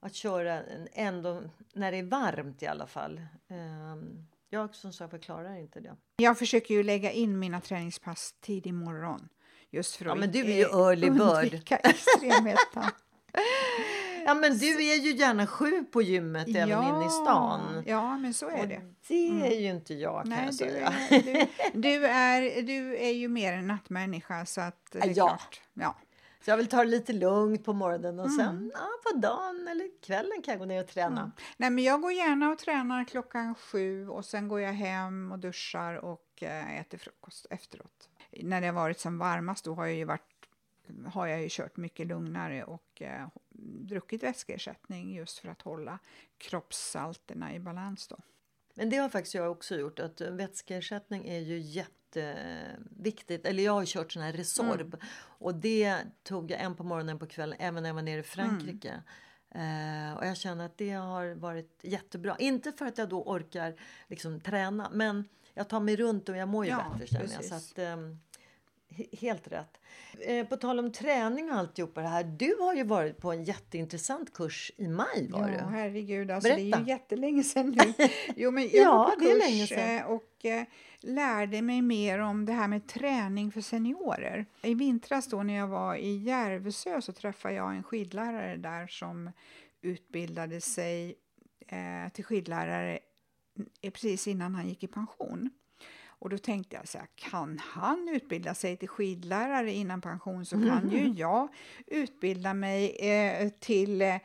att 0.02 0.14
köra 0.14 0.62
ändå 0.92 1.42
när 1.72 1.92
det 1.92 1.98
är 1.98 2.02
varmt 2.02 2.62
i 2.62 2.66
alla 2.66 2.86
fall. 2.86 3.20
Um, 3.48 4.26
jag 4.50 4.74
som 4.74 4.92
sagt 4.92 5.24
klarar 5.24 5.56
inte 5.56 5.80
det. 5.80 5.96
Jag 6.16 6.38
försöker 6.38 6.74
ju 6.74 6.82
lägga 6.82 7.10
in 7.10 7.38
mina 7.38 7.60
träningspass 7.60 8.34
tidig 8.40 8.74
morgon. 8.74 9.28
Just 9.70 9.96
för 9.96 10.04
att 10.04 10.08
ja, 10.08 10.14
men 10.14 10.32
du 10.32 10.40
är 10.40 10.56
ju 10.56 10.62
early 10.62 11.10
bird. 11.10 11.70
Ja, 14.26 14.34
men 14.34 14.58
du 14.58 14.92
är 14.92 14.96
ju 14.96 15.14
gärna 15.14 15.46
sju 15.46 15.84
på 15.84 16.02
gymmet 16.02 16.48
ja, 16.48 16.60
även 16.60 16.84
inne 16.84 17.06
i 17.06 17.10
stan. 17.10 17.82
Ja, 17.86 18.18
men 18.18 18.34
så 18.34 18.48
är 18.48 18.60
och 18.60 18.68
det. 18.68 18.80
Det 19.08 19.28
är 19.28 19.30
mm. 19.30 19.62
ju 19.62 19.70
inte 19.70 19.94
jag 19.94 20.22
kan 20.22 20.30
Nej, 20.30 20.44
jag 20.44 20.54
säga. 20.54 20.94
Du 21.74 22.06
är, 22.06 22.40
du, 22.42 22.62
du 22.62 22.96
är 22.96 23.10
ju 23.10 23.28
mer 23.28 23.52
en 23.52 23.66
nattmänniska 23.66 24.46
så 24.46 24.60
att 24.60 24.86
det 24.92 24.98
är 24.98 25.08
ja. 25.16 25.28
klart. 25.28 25.60
Ja. 25.74 25.96
Så 26.44 26.50
jag 26.50 26.56
vill 26.56 26.66
ta 26.68 26.76
det 26.76 26.90
lite 26.90 27.12
lugnt 27.12 27.64
på 27.64 27.72
morgonen 27.72 28.18
och 28.18 28.26
mm. 28.26 28.38
sen 28.38 28.72
ja, 28.74 28.88
på 29.02 29.18
dagen 29.18 29.68
eller 29.68 30.02
kvällen 30.02 30.42
kan 30.42 30.52
jag 30.52 30.58
gå 30.58 30.64
ner 30.64 30.82
och 30.82 30.88
träna. 30.88 31.20
Mm. 31.20 31.32
Nej, 31.56 31.70
men 31.70 31.84
jag 31.84 32.00
går 32.00 32.12
gärna 32.12 32.50
och 32.50 32.58
tränar 32.58 33.04
klockan 33.04 33.54
sju 33.54 34.08
och 34.08 34.24
sen 34.24 34.48
går 34.48 34.60
jag 34.60 34.72
hem 34.72 35.32
och 35.32 35.38
duschar 35.38 35.94
och 35.94 36.42
äh, 36.42 36.80
äter 36.80 36.98
frukost 36.98 37.46
efteråt. 37.50 38.08
När 38.30 38.60
det 38.60 38.66
har 38.66 38.74
varit 38.74 39.00
som 39.00 39.18
varmast 39.18 39.64
då 39.64 39.74
har 39.74 39.86
jag 39.86 39.96
ju 39.96 40.04
varit 40.04 40.22
har 41.06 41.26
jag 41.26 41.42
ju 41.42 41.48
kört 41.50 41.76
mycket 41.76 42.06
lugnare 42.06 42.64
och 42.64 43.02
eh, 43.02 43.28
druckit 43.88 44.22
vätskeersättning 44.22 45.14
just 45.14 45.38
för 45.38 45.48
att 45.48 45.62
hålla 45.62 45.98
kroppssalterna 46.38 47.54
i 47.54 47.60
balans. 47.60 48.08
Då. 48.08 48.16
Men 48.74 48.90
det 48.90 48.96
har 48.96 49.08
faktiskt 49.08 49.34
jag 49.34 49.50
också 49.50 49.76
gjort. 49.76 49.98
att 49.98 50.20
Vätskeersättning 50.20 51.28
är 51.28 51.38
ju 51.38 51.58
jätteviktigt. 52.16 53.46
Eller 53.46 53.62
jag 53.62 53.72
har 53.72 53.84
kört 53.84 54.12
sån 54.12 54.22
här 54.22 54.32
Resorb. 54.32 54.94
Mm. 54.94 55.06
Och 55.38 55.54
det 55.54 55.98
tog 56.22 56.50
jag 56.50 56.60
en 56.60 56.74
på 56.74 56.84
morgonen 56.84 57.18
på 57.18 57.26
kvällen 57.26 57.58
även 57.60 57.82
när 57.82 57.90
jag 57.90 57.94
var 57.94 58.02
nere 58.02 58.20
i 58.20 58.22
Frankrike. 58.22 58.88
Mm. 58.88 59.02
Uh, 60.10 60.18
och 60.18 60.26
jag 60.26 60.36
känner 60.36 60.66
att 60.66 60.78
det 60.78 60.90
har 60.90 61.34
varit 61.34 61.80
jättebra. 61.82 62.36
Inte 62.38 62.72
för 62.72 62.86
att 62.86 62.98
jag 62.98 63.08
då 63.08 63.22
orkar 63.22 63.74
liksom 64.08 64.40
träna 64.40 64.90
men 64.92 65.28
jag 65.54 65.68
tar 65.68 65.80
mig 65.80 65.96
runt 65.96 66.28
och 66.28 66.36
jag 66.36 66.48
mår 66.48 66.64
ju 66.64 66.70
ja, 66.70 66.86
bättre 66.92 67.06
känner 67.06 67.34
jag. 67.34 67.44
Så 67.44 67.54
att, 67.54 67.78
um, 67.78 68.20
Helt 69.20 69.48
rätt. 69.48 69.80
Eh, 70.20 70.46
på 70.46 70.56
tal 70.56 70.78
om 70.78 70.92
träning 70.92 71.50
och 71.50 71.56
alltihopa 71.56 72.00
det 72.00 72.08
här. 72.08 72.24
Du 72.24 72.56
har 72.60 72.74
ju 72.74 72.84
varit 72.84 73.18
på 73.18 73.32
en 73.32 73.44
jätteintressant 73.44 74.32
kurs 74.32 74.72
i 74.76 74.88
maj. 74.88 75.28
Var 75.30 75.40
ja, 75.40 75.46
du? 75.46 75.76
herregud. 75.76 76.30
Alltså, 76.30 76.48
det 76.48 76.60
är 76.60 76.78
ju 76.78 76.86
jättelänge 76.86 77.42
sedan 77.42 77.70
nu. 77.70 78.08
Jo, 78.36 78.50
men 78.50 78.62
jag 78.62 78.72
ja, 78.72 78.98
var 78.98 79.10
på 79.10 79.20
kurs 79.20 79.38
länge 79.38 79.66
sedan. 79.66 79.96
Eh, 79.96 80.04
och 80.04 80.44
eh, 80.44 80.64
lärde 81.00 81.62
mig 81.62 81.82
mer 81.82 82.18
om 82.18 82.46
det 82.46 82.52
här 82.52 82.68
med 82.68 82.88
träning 82.88 83.52
för 83.52 83.60
seniorer. 83.60 84.46
I 84.62 84.74
vintras 84.74 85.26
då 85.26 85.42
när 85.42 85.54
jag 85.54 85.68
var 85.68 85.96
i 85.96 86.16
Järvsö 86.16 87.00
så 87.00 87.12
träffade 87.12 87.54
jag 87.54 87.76
en 87.76 87.82
skidlärare 87.82 88.56
där 88.56 88.86
som 88.86 89.30
utbildade 89.82 90.60
sig 90.60 91.14
till 92.12 92.24
skidlärare 92.24 92.98
precis 93.82 94.28
innan 94.28 94.54
han 94.54 94.68
gick 94.68 94.84
i 94.84 94.86
pension. 94.86 95.50
Och 96.22 96.30
då 96.30 96.38
tänkte 96.38 96.76
jag 96.76 96.88
så 96.88 96.98
här, 96.98 97.06
kan 97.14 97.58
han 97.58 98.08
utbilda 98.12 98.54
sig 98.54 98.76
till 98.76 98.88
skidlärare 98.88 99.72
innan 99.72 100.00
pension 100.00 100.46
så 100.46 100.56
kan 100.56 100.90
ju 100.90 101.08
jag 101.16 101.48
utbilda 101.86 102.54
mig 102.54 102.90
eh, 102.90 103.48
till 103.48 104.02
eh, 104.02 104.16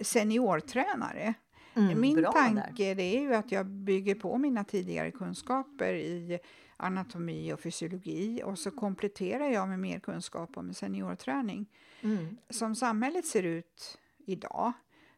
seniortränare. 0.00 1.34
Mm, 1.74 2.00
Min 2.00 2.24
tanke 2.24 2.94
det 2.94 3.02
är 3.02 3.20
ju 3.20 3.34
att 3.34 3.52
jag 3.52 3.66
bygger 3.66 4.14
på 4.14 4.38
mina 4.38 4.64
tidigare 4.64 5.10
kunskaper 5.10 5.94
i 5.94 6.38
anatomi 6.76 7.52
och 7.52 7.60
fysiologi 7.60 8.42
och 8.44 8.58
så 8.58 8.70
kompletterar 8.70 9.48
jag 9.50 9.68
med 9.68 9.78
mer 9.78 9.98
kunskap 9.98 10.56
om 10.56 10.74
seniorträning. 10.74 11.66
Mm. 12.00 12.36
Som 12.50 12.74
samhället 12.74 13.26
ser 13.26 13.42
ut 13.42 13.98
idag 14.26 14.72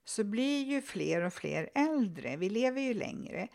så 0.04 0.24
blir 0.24 0.64
ju 0.64 0.82
fler 0.82 1.24
och 1.24 1.32
fler 1.32 1.70
äldre. 1.74 2.36
Vi 2.36 2.50
lever 2.50 2.80
ju 2.80 2.94
längre 2.94 3.48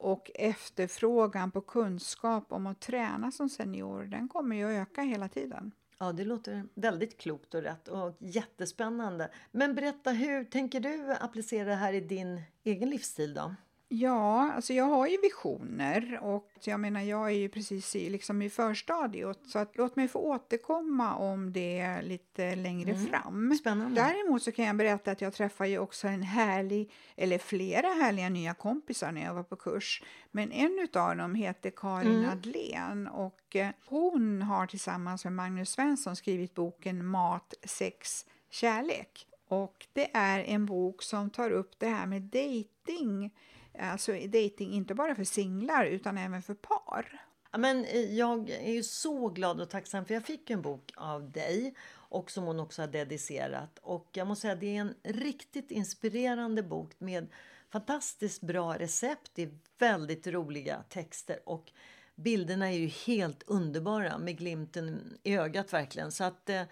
och 0.00 0.30
efterfrågan 0.34 1.50
på 1.50 1.60
kunskap 1.60 2.52
om 2.52 2.66
att 2.66 2.80
träna 2.80 3.30
som 3.30 3.48
senior, 3.48 4.04
den 4.04 4.28
kommer 4.28 4.56
ju 4.56 4.64
att 4.64 4.88
öka 4.88 5.02
hela 5.02 5.28
tiden. 5.28 5.72
Ja, 5.98 6.12
det 6.12 6.24
låter 6.24 6.68
väldigt 6.74 7.18
klokt 7.18 7.54
och 7.54 7.62
rätt 7.62 7.88
och 7.88 8.16
jättespännande. 8.18 9.30
Men 9.50 9.74
berätta, 9.74 10.10
hur 10.10 10.44
tänker 10.44 10.80
du 10.80 11.12
applicera 11.20 11.68
det 11.68 11.74
här 11.74 11.92
i 11.92 12.00
din 12.00 12.42
egen 12.64 12.90
livsstil 12.90 13.34
då? 13.34 13.54
Ja, 13.92 14.52
alltså 14.52 14.72
jag 14.72 14.84
har 14.84 15.06
ju 15.06 15.16
visioner 15.22 16.18
och 16.22 16.50
jag 16.60 16.80
menar 16.80 17.00
jag 17.00 17.26
är 17.26 17.34
ju 17.34 17.48
precis 17.48 17.96
i, 17.96 18.10
liksom 18.10 18.42
i 18.42 18.50
förstadiet 18.50 19.38
så 19.46 19.58
att 19.58 19.76
låt 19.76 19.96
mig 19.96 20.08
få 20.08 20.18
återkomma 20.18 21.14
om 21.14 21.52
det 21.52 22.02
lite 22.02 22.54
längre 22.54 22.90
mm. 22.90 23.06
fram. 23.06 23.54
Spännande. 23.54 24.00
Däremot 24.00 24.42
så 24.42 24.52
kan 24.52 24.64
jag 24.64 24.76
berätta 24.76 25.10
att 25.10 25.20
jag 25.20 25.32
träffade 25.32 25.70
ju 25.70 25.78
också 25.78 26.08
en 26.08 26.22
härlig, 26.22 26.92
eller 27.16 27.38
flera 27.38 27.86
härliga 27.86 28.28
nya 28.28 28.54
kompisar 28.54 29.12
när 29.12 29.24
jag 29.24 29.34
var 29.34 29.42
på 29.42 29.56
kurs. 29.56 30.02
Men 30.30 30.52
en 30.52 30.88
av 30.94 31.16
dem 31.16 31.34
heter 31.34 31.72
Karin 31.76 32.16
mm. 32.16 32.30
Adlén 32.30 33.08
och 33.08 33.56
eh, 33.56 33.68
hon 33.86 34.42
har 34.42 34.66
tillsammans 34.66 35.24
med 35.24 35.32
Magnus 35.32 35.70
Svensson 35.70 36.16
skrivit 36.16 36.54
boken 36.54 37.06
Mat, 37.06 37.54
sex, 37.64 38.26
kärlek. 38.50 39.26
Och 39.48 39.86
det 39.92 40.10
är 40.16 40.44
en 40.44 40.66
bok 40.66 41.02
som 41.02 41.30
tar 41.30 41.50
upp 41.50 41.78
det 41.78 41.88
här 41.88 42.06
med 42.06 42.22
dating 42.22 43.30
Eh, 43.80 43.92
alltså 43.92 44.12
dating 44.12 44.72
inte 44.72 44.94
bara 44.94 45.14
för 45.14 45.24
singlar 45.24 45.84
utan 45.84 46.18
även 46.18 46.42
för 46.42 46.54
par. 46.54 47.20
Men 47.58 47.84
eh, 47.84 48.14
jag 48.14 48.50
är 48.50 48.72
ju 48.72 48.82
så 48.82 49.28
glad 49.28 49.60
och 49.60 49.70
tacksam 49.70 50.04
för 50.04 50.14
jag 50.14 50.24
fick 50.24 50.50
en 50.50 50.62
bok 50.62 50.92
av 50.96 51.30
dig 51.30 51.74
och 51.92 52.30
som 52.30 52.44
hon 52.44 52.60
också 52.60 52.82
har 52.82 52.86
dedicerat. 52.86 53.78
Och 53.82 54.08
jag 54.12 54.26
måste 54.26 54.42
säga 54.42 54.54
det 54.54 54.76
är 54.76 54.80
en 54.80 54.94
riktigt 55.02 55.70
inspirerande 55.70 56.62
bok 56.62 56.92
med 56.98 57.28
fantastiskt 57.70 58.42
bra 58.42 58.78
recept. 58.78 59.30
Det 59.34 59.42
är 59.42 59.58
väldigt 59.78 60.26
roliga 60.26 60.82
texter 60.88 61.38
och 61.44 61.72
bilderna 62.14 62.72
är 62.72 62.78
ju 62.78 62.86
helt 62.86 63.42
underbara 63.46 64.18
med 64.18 64.38
glimten 64.38 65.18
i 65.22 65.36
ögat 65.36 65.72
verkligen. 65.72 66.12
Så 66.12 66.24
att, 66.24 66.48
eh, 66.48 66.62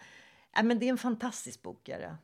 men 0.62 0.78
det 0.78 0.86
är 0.86 0.90
en 0.90 0.98
fantastisk 0.98 1.62
bok. 1.62 1.88
Är 1.88 1.98
det. 1.98 2.16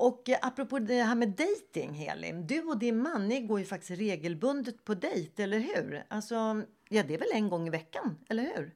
Och 0.00 0.28
eh, 0.28 0.38
apropå 0.42 0.78
det 0.78 1.02
här 1.02 1.14
med 1.14 1.28
dating, 1.28 1.94
Helin. 1.94 2.46
Du 2.46 2.62
och 2.62 2.78
din 2.78 3.02
man 3.02 3.28
ni 3.28 3.40
går 3.40 3.58
ju 3.60 3.66
faktiskt 3.66 4.00
regelbundet 4.00 4.84
på 4.84 4.94
dejt, 4.94 5.42
eller 5.42 5.58
hur? 5.58 6.04
Alltså, 6.08 6.34
ja, 6.88 7.02
det 7.02 7.14
är 7.14 7.18
väl 7.18 7.28
en 7.32 7.48
gång 7.48 7.66
i 7.66 7.70
veckan, 7.70 8.18
eller 8.28 8.42
hur? 8.42 8.74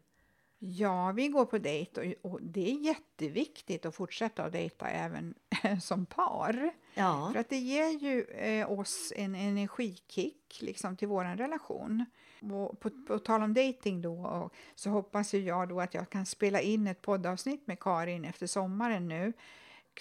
Ja, 0.58 1.12
vi 1.12 1.28
går 1.28 1.44
på 1.44 1.58
dejt 1.58 2.00
och, 2.00 2.30
och, 2.30 2.42
det 2.42 2.70
är 2.70 2.74
jätteviktigt 2.74 3.87
att 3.87 3.94
fortsätta 3.94 4.44
att 4.44 4.52
dejta 4.52 4.88
även 4.88 5.35
som 5.80 6.06
par. 6.06 6.70
Ja. 6.94 7.30
För 7.32 7.40
att 7.40 7.48
det 7.48 7.58
ger 7.58 7.88
ju 7.88 8.24
eh, 8.24 8.72
oss 8.72 9.12
en 9.16 9.35
energikick 9.35 10.58
liksom, 10.61 10.96
till 10.96 11.08
vår 11.08 11.37
relation. 11.37 12.04
Och 12.52 12.80
på, 12.80 12.90
på 13.06 13.18
tal 13.18 13.42
om 13.42 13.54
dating 13.54 14.02
då, 14.02 14.14
och, 14.26 14.54
så 14.74 14.90
hoppas 14.90 15.35
jag 15.35 15.68
då 15.68 15.80
att 15.80 15.94
jag 15.94 16.11
kan 16.11 16.26
spela 16.26 16.61
in 16.61 16.87
ett 16.87 17.02
poddavsnitt 17.02 17.66
med 17.66 17.80
Karin 17.80 18.24
efter 18.24 18.46
sommaren 18.46 19.08
nu 19.08 19.32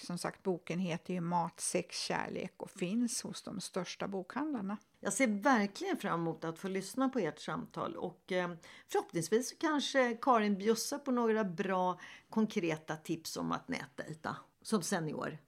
som 0.00 0.18
sagt, 0.18 0.42
boken 0.42 0.78
heter 0.78 1.14
ju 1.14 1.20
Mat, 1.20 1.60
sex, 1.60 1.98
kärlek 1.98 2.54
och 2.56 2.70
finns 2.70 3.22
hos 3.22 3.42
de 3.42 3.60
största 3.60 4.08
bokhandlarna. 4.08 4.76
Jag 5.00 5.12
ser 5.12 5.26
verkligen 5.26 5.96
fram 5.96 6.20
emot 6.20 6.44
att 6.44 6.58
få 6.58 6.68
lyssna 6.68 7.08
på 7.08 7.18
ert 7.18 7.38
samtal 7.38 7.96
och 7.96 8.32
eh, 8.32 8.50
förhoppningsvis 8.92 9.50
så 9.50 9.56
kanske 9.56 10.18
Karin 10.22 10.58
bjussar 10.58 10.98
på 10.98 11.10
några 11.10 11.44
bra 11.44 12.00
konkreta 12.30 12.96
tips 12.96 13.36
om 13.36 13.52
att 13.52 13.68
nätdejta 13.68 14.36
som 14.62 14.82
senior. 14.82 15.38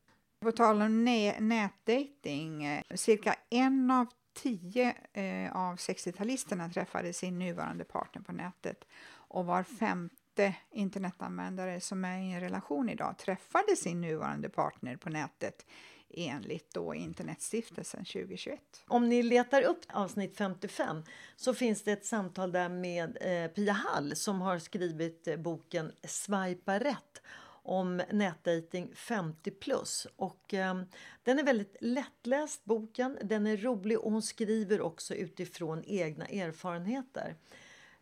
På 0.41 0.53
tal 0.53 0.83
om 0.83 1.05
nätdating, 1.39 2.65
eh, 2.65 2.83
cirka 2.95 3.35
en 3.51 3.91
av 3.91 4.07
tio 4.35 4.97
eh, 5.13 5.57
av 5.57 5.77
60-talisterna 5.77 6.73
träffade 6.73 7.13
sin 7.13 7.39
nuvarande 7.39 7.85
partner 7.85 8.23
på 8.23 8.33
nätet 8.33 8.85
och 9.29 9.47
var 9.47 9.63
femte 9.63 10.24
inte 10.39 10.55
internetanvändare 10.71 11.81
som 11.81 12.05
är 12.05 12.19
i 12.19 12.33
en 12.33 12.41
relation 12.41 12.89
idag 12.89 13.19
träffade 13.19 13.77
sin 13.77 14.01
nuvarande 14.01 14.49
partner 14.49 14.97
på 14.97 15.11
nätet 15.11 15.67
enligt 16.11 16.75
då 16.75 16.95
Internetstiftelsen 16.95 18.05
2021. 18.05 18.61
Om 18.87 19.09
ni 19.09 19.23
letar 19.23 19.63
upp 19.63 19.81
avsnitt 19.93 20.37
55 20.37 21.03
så 21.37 21.55
finns 21.55 21.83
det 21.83 21.93
ett 21.93 22.07
samtal 22.07 22.53
där 22.53 22.69
med 22.69 23.19
eh, 23.21 23.51
Pia 23.51 23.73
Hall 23.73 24.17
som 24.17 24.41
har 24.41 24.59
skrivit 24.59 25.29
eh, 25.29 25.37
boken 25.37 25.93
Swipa 26.03 26.79
rätt 26.79 27.23
om 27.67 28.03
nätdating 28.11 28.91
50 28.95 29.51
plus. 29.51 30.07
Och, 30.17 30.55
eh, 30.55 30.75
den 31.23 31.39
är 31.39 31.45
väldigt 31.45 31.77
lättläst 31.81 32.65
boken, 32.65 33.19
den 33.23 33.47
är 33.47 33.57
rolig 33.57 33.99
och 34.01 34.13
hon 34.13 34.23
skriver 34.23 34.81
också 34.81 35.15
utifrån 35.15 35.85
egna 35.87 36.27
erfarenheter. 36.27 37.37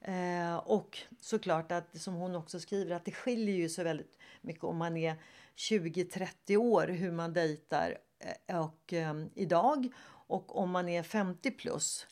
Eh, 0.04 0.56
och 0.56 0.98
såklart 1.20 1.72
att 1.72 2.00
som 2.00 2.14
hon 2.14 2.34
också 2.34 2.60
skriver 2.60 2.94
att 2.94 3.04
det 3.04 3.12
skiljer 3.12 3.56
ju 3.56 3.68
så 3.68 3.84
väldigt 3.84 4.18
mycket 4.40 4.64
om 4.64 4.76
man 4.76 4.96
är 4.96 5.16
20-30 5.56 6.56
år 6.56 6.88
hur 6.88 7.12
man 7.12 7.32
dejtar 7.32 7.98
eh, 8.46 8.64
och, 8.64 8.92
eh, 8.92 9.14
idag 9.34 9.88
och 10.26 10.56
om 10.58 10.70
man 10.70 10.88
är 10.88 11.02
50 11.02 11.50
plus. 11.50 12.06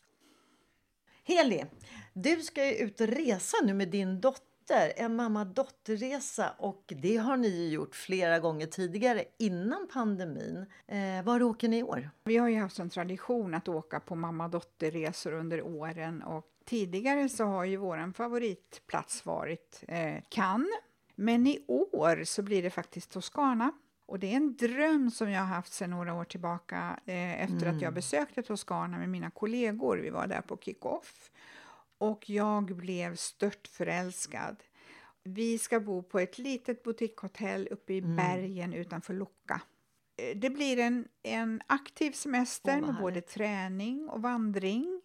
Heli, 1.23 1.65
du 2.13 2.41
ska 2.41 2.65
ju 2.65 2.75
ut 2.75 3.01
och 3.01 3.07
resa 3.07 3.57
nu 3.63 3.73
med 3.73 3.87
din 3.87 4.21
dotter, 4.21 4.93
en 4.95 5.15
mamma-dotterresa 5.15 6.55
och 6.57 6.93
det 7.01 7.17
har 7.17 7.37
ni 7.37 7.47
ju 7.47 7.69
gjort 7.69 7.95
flera 7.95 8.39
gånger 8.39 8.67
tidigare 8.67 9.25
innan 9.37 9.87
pandemin. 9.93 10.65
Eh, 10.87 11.23
var 11.23 11.43
åker 11.43 11.67
ni 11.67 11.77
i 11.77 11.83
år? 11.83 12.09
Vi 12.23 12.37
har 12.37 12.49
ju 12.49 12.59
haft 12.59 12.79
en 12.79 12.89
tradition 12.89 13.53
att 13.53 13.67
åka 13.67 13.99
på 13.99 14.15
mamma-dotterresor 14.15 15.33
under 15.33 15.61
åren 15.61 16.23
och 16.23 16.47
Tidigare 16.71 17.29
så 17.29 17.43
har 17.43 17.65
ju 17.65 17.77
vår 17.77 18.13
favoritplats 18.13 19.25
varit 19.25 19.83
eh, 19.87 20.23
Cannes, 20.29 20.69
men 21.15 21.47
i 21.47 21.65
år 21.67 22.23
så 22.23 22.41
blir 22.41 22.63
det 22.63 22.69
faktiskt 22.69 23.11
Toscana. 23.11 23.71
Och 24.05 24.19
det 24.19 24.31
är 24.31 24.35
en 24.35 24.55
dröm 24.55 25.11
som 25.11 25.29
jag 25.29 25.41
har 25.41 25.47
haft 25.47 25.73
sedan 25.73 25.89
några 25.89 26.13
år 26.13 26.23
tillbaka 26.23 26.99
eh, 27.05 27.43
efter 27.43 27.65
mm. 27.65 27.75
att 27.75 27.81
jag 27.81 27.87
mm. 27.87 27.93
besökte 27.93 28.43
Toscana 28.43 28.97
med 28.97 29.09
mina 29.09 29.29
kollegor. 29.29 29.97
Vi 29.97 30.09
var 30.09 30.27
där 30.27 30.41
på 30.41 30.57
kick-off 30.57 31.31
och 31.97 32.29
jag 32.29 32.75
blev 32.75 33.15
stört 33.15 33.67
förälskad. 33.67 34.55
Vi 35.23 35.57
ska 35.57 35.79
bo 35.79 36.03
på 36.03 36.19
ett 36.19 36.37
litet 36.37 36.83
boutiquehotell 36.83 37.67
uppe 37.71 37.93
i 37.93 37.97
mm. 37.97 38.15
bergen 38.15 38.73
utanför 38.73 39.13
Lucca. 39.13 39.61
Eh, 40.17 40.37
det 40.37 40.49
blir 40.49 40.79
en, 40.79 41.07
en 41.23 41.61
aktiv 41.67 42.11
semester 42.11 42.81
oh, 42.81 42.85
med 42.85 42.95
både 43.01 43.21
träning 43.21 44.09
och 44.09 44.21
vandring 44.21 45.00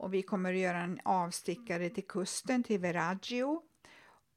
och 0.00 0.14
vi 0.14 0.22
kommer 0.22 0.54
att 0.54 0.60
göra 0.60 0.78
en 0.78 1.00
avstickare 1.04 1.90
till 1.90 2.06
kusten, 2.06 2.62
till 2.62 2.80
Veraggio. 2.80 3.62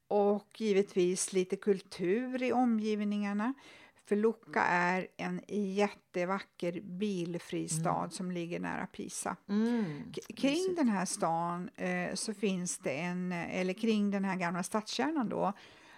Och 0.08 0.60
givetvis 0.60 1.32
lite 1.32 1.56
kultur 1.56 2.42
i 2.42 2.52
omgivningarna. 2.52 3.54
För 4.06 4.16
Lucca 4.16 4.60
är 4.62 5.06
en 5.16 5.40
jättevacker 5.48 6.80
bilfri 6.80 7.68
stad 7.68 7.98
mm. 7.98 8.10
som 8.10 8.30
ligger 8.30 8.60
nära 8.60 8.86
Pisa. 8.86 9.36
Mm. 9.48 10.12
Kring 10.36 10.74
den 10.76 10.88
här 10.88 11.04
stan 11.04 11.70
eh, 11.76 12.14
så 12.14 12.34
finns 12.34 12.78
det 12.78 12.98
en, 12.98 13.32
eller 13.32 13.72
kring 13.72 14.10
den 14.10 14.24
här 14.24 14.36
gamla 14.36 14.62
stadskärnan 14.62 15.28
då, 15.28 15.52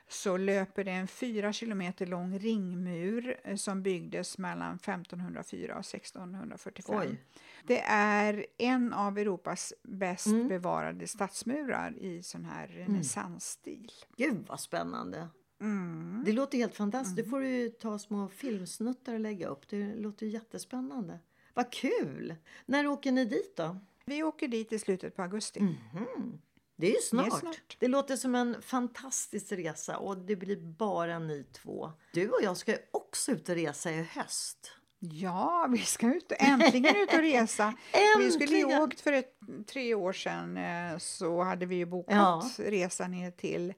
så 0.08 0.36
löper 0.36 0.84
det 0.84 0.90
en 0.90 1.08
fyra 1.08 1.52
kilometer 1.52 2.06
lång 2.06 2.38
ringmur 2.38 3.40
eh, 3.44 3.56
som 3.56 3.82
byggdes 3.82 4.38
mellan 4.38 4.74
1504 4.74 5.74
och 5.74 5.80
1645. 5.80 6.98
Oj. 6.98 7.24
Det 7.66 7.80
är 7.88 8.46
en 8.58 8.92
av 8.92 9.18
Europas 9.18 9.74
bäst 9.82 10.26
mm. 10.26 10.48
bevarade 10.48 11.06
stadsmurar 11.06 11.98
i 11.98 12.22
sån 12.22 12.44
här 12.44 12.68
mm. 12.68 12.78
renässansstil. 12.78 13.92
Gud 14.16 14.44
vad 14.48 14.60
spännande! 14.60 15.28
Mm. 15.60 16.22
Det 16.26 16.32
låter 16.32 16.58
helt 16.58 16.74
fantastiskt. 16.74 17.18
Mm. 17.18 17.24
Du 17.24 17.30
får 17.30 17.40
du 17.40 17.70
ta 17.70 17.98
små 17.98 18.28
filmsnuttar 18.28 19.14
och 19.14 19.20
lägga 19.20 19.48
upp. 19.48 19.68
Det 19.68 19.94
låter 19.94 20.26
jättespännande. 20.26 21.18
Vad 21.54 21.72
kul! 21.72 22.34
När 22.66 22.86
åker 22.86 23.12
ni 23.12 23.24
dit 23.24 23.56
då? 23.56 23.78
Vi 24.04 24.22
åker 24.22 24.48
dit 24.48 24.72
i 24.72 24.78
slutet 24.78 25.16
på 25.16 25.22
augusti. 25.22 25.60
Mm. 25.60 26.38
Det 26.76 26.86
är 26.86 26.94
ju 26.94 27.00
snart. 27.00 27.30
Det, 27.30 27.36
är 27.36 27.40
snart. 27.40 27.76
det 27.78 27.88
låter 27.88 28.16
som 28.16 28.34
en 28.34 28.62
fantastisk 28.62 29.52
resa 29.52 29.96
och 29.96 30.18
det 30.18 30.36
blir 30.36 30.56
bara 30.56 31.18
ni 31.18 31.44
två. 31.52 31.92
Du 32.12 32.28
och 32.28 32.40
jag 32.42 32.56
ska 32.56 32.76
också 32.90 33.32
ut 33.32 33.48
och 33.48 33.54
resa 33.54 33.90
i 33.90 34.02
höst. 34.02 34.72
Ja, 34.98 35.68
vi 35.70 35.78
ska 35.78 36.14
ut, 36.14 36.32
äntligen 36.38 36.96
ut 36.96 37.12
och 37.12 37.18
resa. 37.18 37.74
vi 38.18 38.30
skulle 38.30 38.56
ju 38.56 38.80
åkt 38.80 39.00
för 39.00 39.12
ett, 39.12 39.38
tre 39.66 39.94
år 39.94 40.12
sedan 40.12 40.56
eh, 40.56 40.98
så 40.98 41.42
hade 41.42 41.66
vi 41.66 41.76
ju 41.76 41.86
bokat 41.86 42.16
ja. 42.16 42.42
resan 42.58 43.10
ner 43.10 43.30
till, 43.30 43.74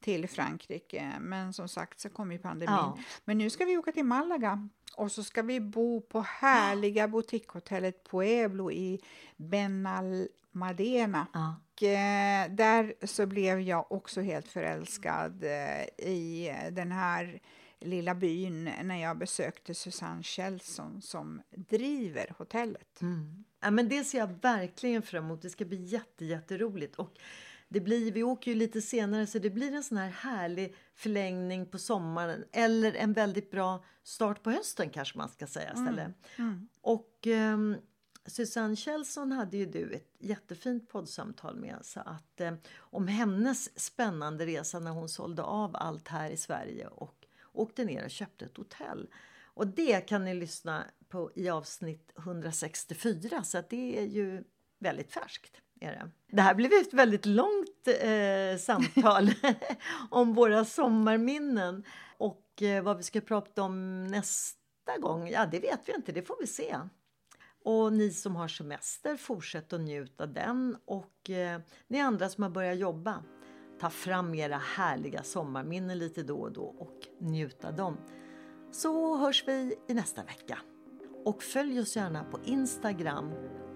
till 0.00 0.28
Frankrike. 0.28 1.12
Men 1.20 1.52
som 1.52 1.68
sagt 1.68 2.00
så 2.00 2.08
kom 2.08 2.32
ju 2.32 2.38
pandemin. 2.38 2.74
Ja. 2.74 2.98
Men 3.24 3.38
nu 3.38 3.50
ska 3.50 3.64
vi 3.64 3.76
åka 3.76 3.92
till 3.92 4.04
Malaga 4.04 4.68
och 4.96 5.12
så 5.12 5.24
ska 5.24 5.42
vi 5.42 5.60
bo 5.60 6.00
på 6.00 6.20
härliga 6.20 7.08
boutiquehotellet 7.14 8.10
Pueblo 8.10 8.70
i 8.70 9.00
Benalmadena. 9.36 11.26
Ja. 11.32 11.56
Eh, 11.82 12.50
där 12.50 13.06
så 13.06 13.26
blev 13.26 13.60
jag 13.60 13.92
också 13.92 14.20
helt 14.20 14.48
förälskad 14.48 15.44
eh, 15.44 16.08
i 16.08 16.52
den 16.72 16.92
här 16.92 17.40
lilla 17.80 18.14
byn 18.14 18.70
när 18.82 19.02
jag 19.02 19.18
besökte 19.18 19.74
Susanne 19.74 20.22
Kjellson 20.22 21.02
som 21.02 21.42
driver 21.50 22.34
hotellet. 22.38 23.00
Mm. 23.02 23.44
Ja, 23.60 23.70
men 23.70 23.88
det 23.88 24.04
ser 24.04 24.18
jag 24.18 24.42
verkligen 24.42 25.02
fram 25.02 25.24
emot. 25.24 25.42
Det 25.42 25.50
ska 25.50 25.64
bli 25.64 25.84
jätte, 25.84 26.24
jätteroligt. 26.24 26.96
Och 26.96 27.18
det 27.68 27.80
blir, 27.80 28.12
vi 28.12 28.22
åker 28.22 28.50
ju 28.50 28.56
lite 28.56 28.82
senare 28.82 29.26
så 29.26 29.38
det 29.38 29.50
blir 29.50 29.72
en 29.72 29.82
sån 29.82 29.98
här 29.98 30.10
härlig 30.10 30.74
förlängning 30.94 31.66
på 31.66 31.78
sommaren 31.78 32.44
eller 32.52 32.94
en 32.94 33.12
väldigt 33.12 33.50
bra 33.50 33.84
start 34.02 34.42
på 34.42 34.50
hösten 34.50 34.90
kanske 34.90 35.18
man 35.18 35.28
ska 35.28 35.46
säga 35.46 35.72
istället. 35.72 35.98
Mm. 35.98 36.50
Mm. 36.50 36.68
Och 36.80 37.26
um, 37.26 37.76
Susanne 38.26 38.76
Kjellson 38.76 39.32
hade 39.32 39.56
ju 39.56 39.66
du 39.66 39.92
ett 39.92 40.16
jättefint 40.18 40.88
poddsamtal 40.88 41.56
med 41.56 41.78
så 41.82 42.00
att 42.00 42.40
eh, 42.40 42.54
om 42.76 43.08
hennes 43.08 43.80
spännande 43.80 44.46
resa 44.46 44.78
när 44.78 44.90
hon 44.90 45.08
sålde 45.08 45.42
av 45.42 45.76
allt 45.76 46.08
här 46.08 46.30
i 46.30 46.36
Sverige 46.36 46.86
och 46.86 47.26
åkte 47.52 47.84
ner 47.84 48.04
och 48.04 48.10
köpte 48.10 48.44
ett 48.44 48.56
hotell. 48.56 49.08
Och 49.42 49.66
det 49.66 50.00
kan 50.00 50.24
ni 50.24 50.34
lyssna 50.34 50.84
på 51.08 51.30
i 51.34 51.48
avsnitt 51.48 52.12
164 52.18 53.44
så 53.44 53.58
att 53.58 53.70
det 53.70 53.98
är 53.98 54.06
ju 54.06 54.44
väldigt 54.78 55.12
färskt. 55.12 55.60
Är 55.80 55.92
det. 55.92 56.10
det 56.36 56.42
här 56.42 56.54
blev 56.54 56.72
ett 56.72 56.94
väldigt 56.94 57.26
långt 57.26 57.88
eh, 58.00 58.58
samtal 58.58 59.30
om 60.10 60.34
våra 60.34 60.64
sommarminnen 60.64 61.84
och 62.18 62.62
eh, 62.62 62.82
vad 62.82 62.96
vi 62.96 63.02
ska 63.02 63.20
prata 63.20 63.62
om 63.62 64.04
nästa 64.04 64.98
gång, 65.00 65.28
ja 65.28 65.46
det 65.46 65.58
vet 65.58 65.80
vi 65.86 65.94
inte, 65.94 66.12
det 66.12 66.22
får 66.22 66.36
vi 66.40 66.46
se. 66.46 66.76
Och 67.64 67.92
ni 67.92 68.10
som 68.10 68.36
har 68.36 68.48
semester, 68.48 69.16
fortsätt 69.16 69.72
att 69.72 69.80
njuta 69.80 70.26
den. 70.26 70.76
Och 70.84 71.30
eh, 71.30 71.60
ni 71.88 72.00
andra 72.00 72.28
som 72.28 72.42
har 72.42 72.50
börjat 72.50 72.78
jobba, 72.78 73.22
ta 73.80 73.90
fram 73.90 74.34
era 74.34 74.56
härliga 74.56 75.22
sommarminnen 75.22 75.98
lite 75.98 76.22
då 76.22 76.36
och 76.36 76.52
då 76.52 76.64
och 76.64 76.98
njuta 77.20 77.72
dem. 77.72 77.96
Så 78.72 79.16
hörs 79.16 79.44
vi 79.46 79.76
i 79.88 79.94
nästa 79.94 80.24
vecka. 80.24 80.58
Och 81.24 81.42
följ 81.42 81.80
oss 81.80 81.96
gärna 81.96 82.24
på 82.24 82.40
Instagram 82.44 83.32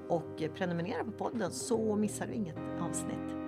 och 0.08 0.36
prenumerera 0.54 1.04
på 1.04 1.12
podden 1.12 1.52
så 1.52 1.96
missar 1.96 2.26
du 2.26 2.32
inget 2.32 2.80
avsnitt. 2.80 3.47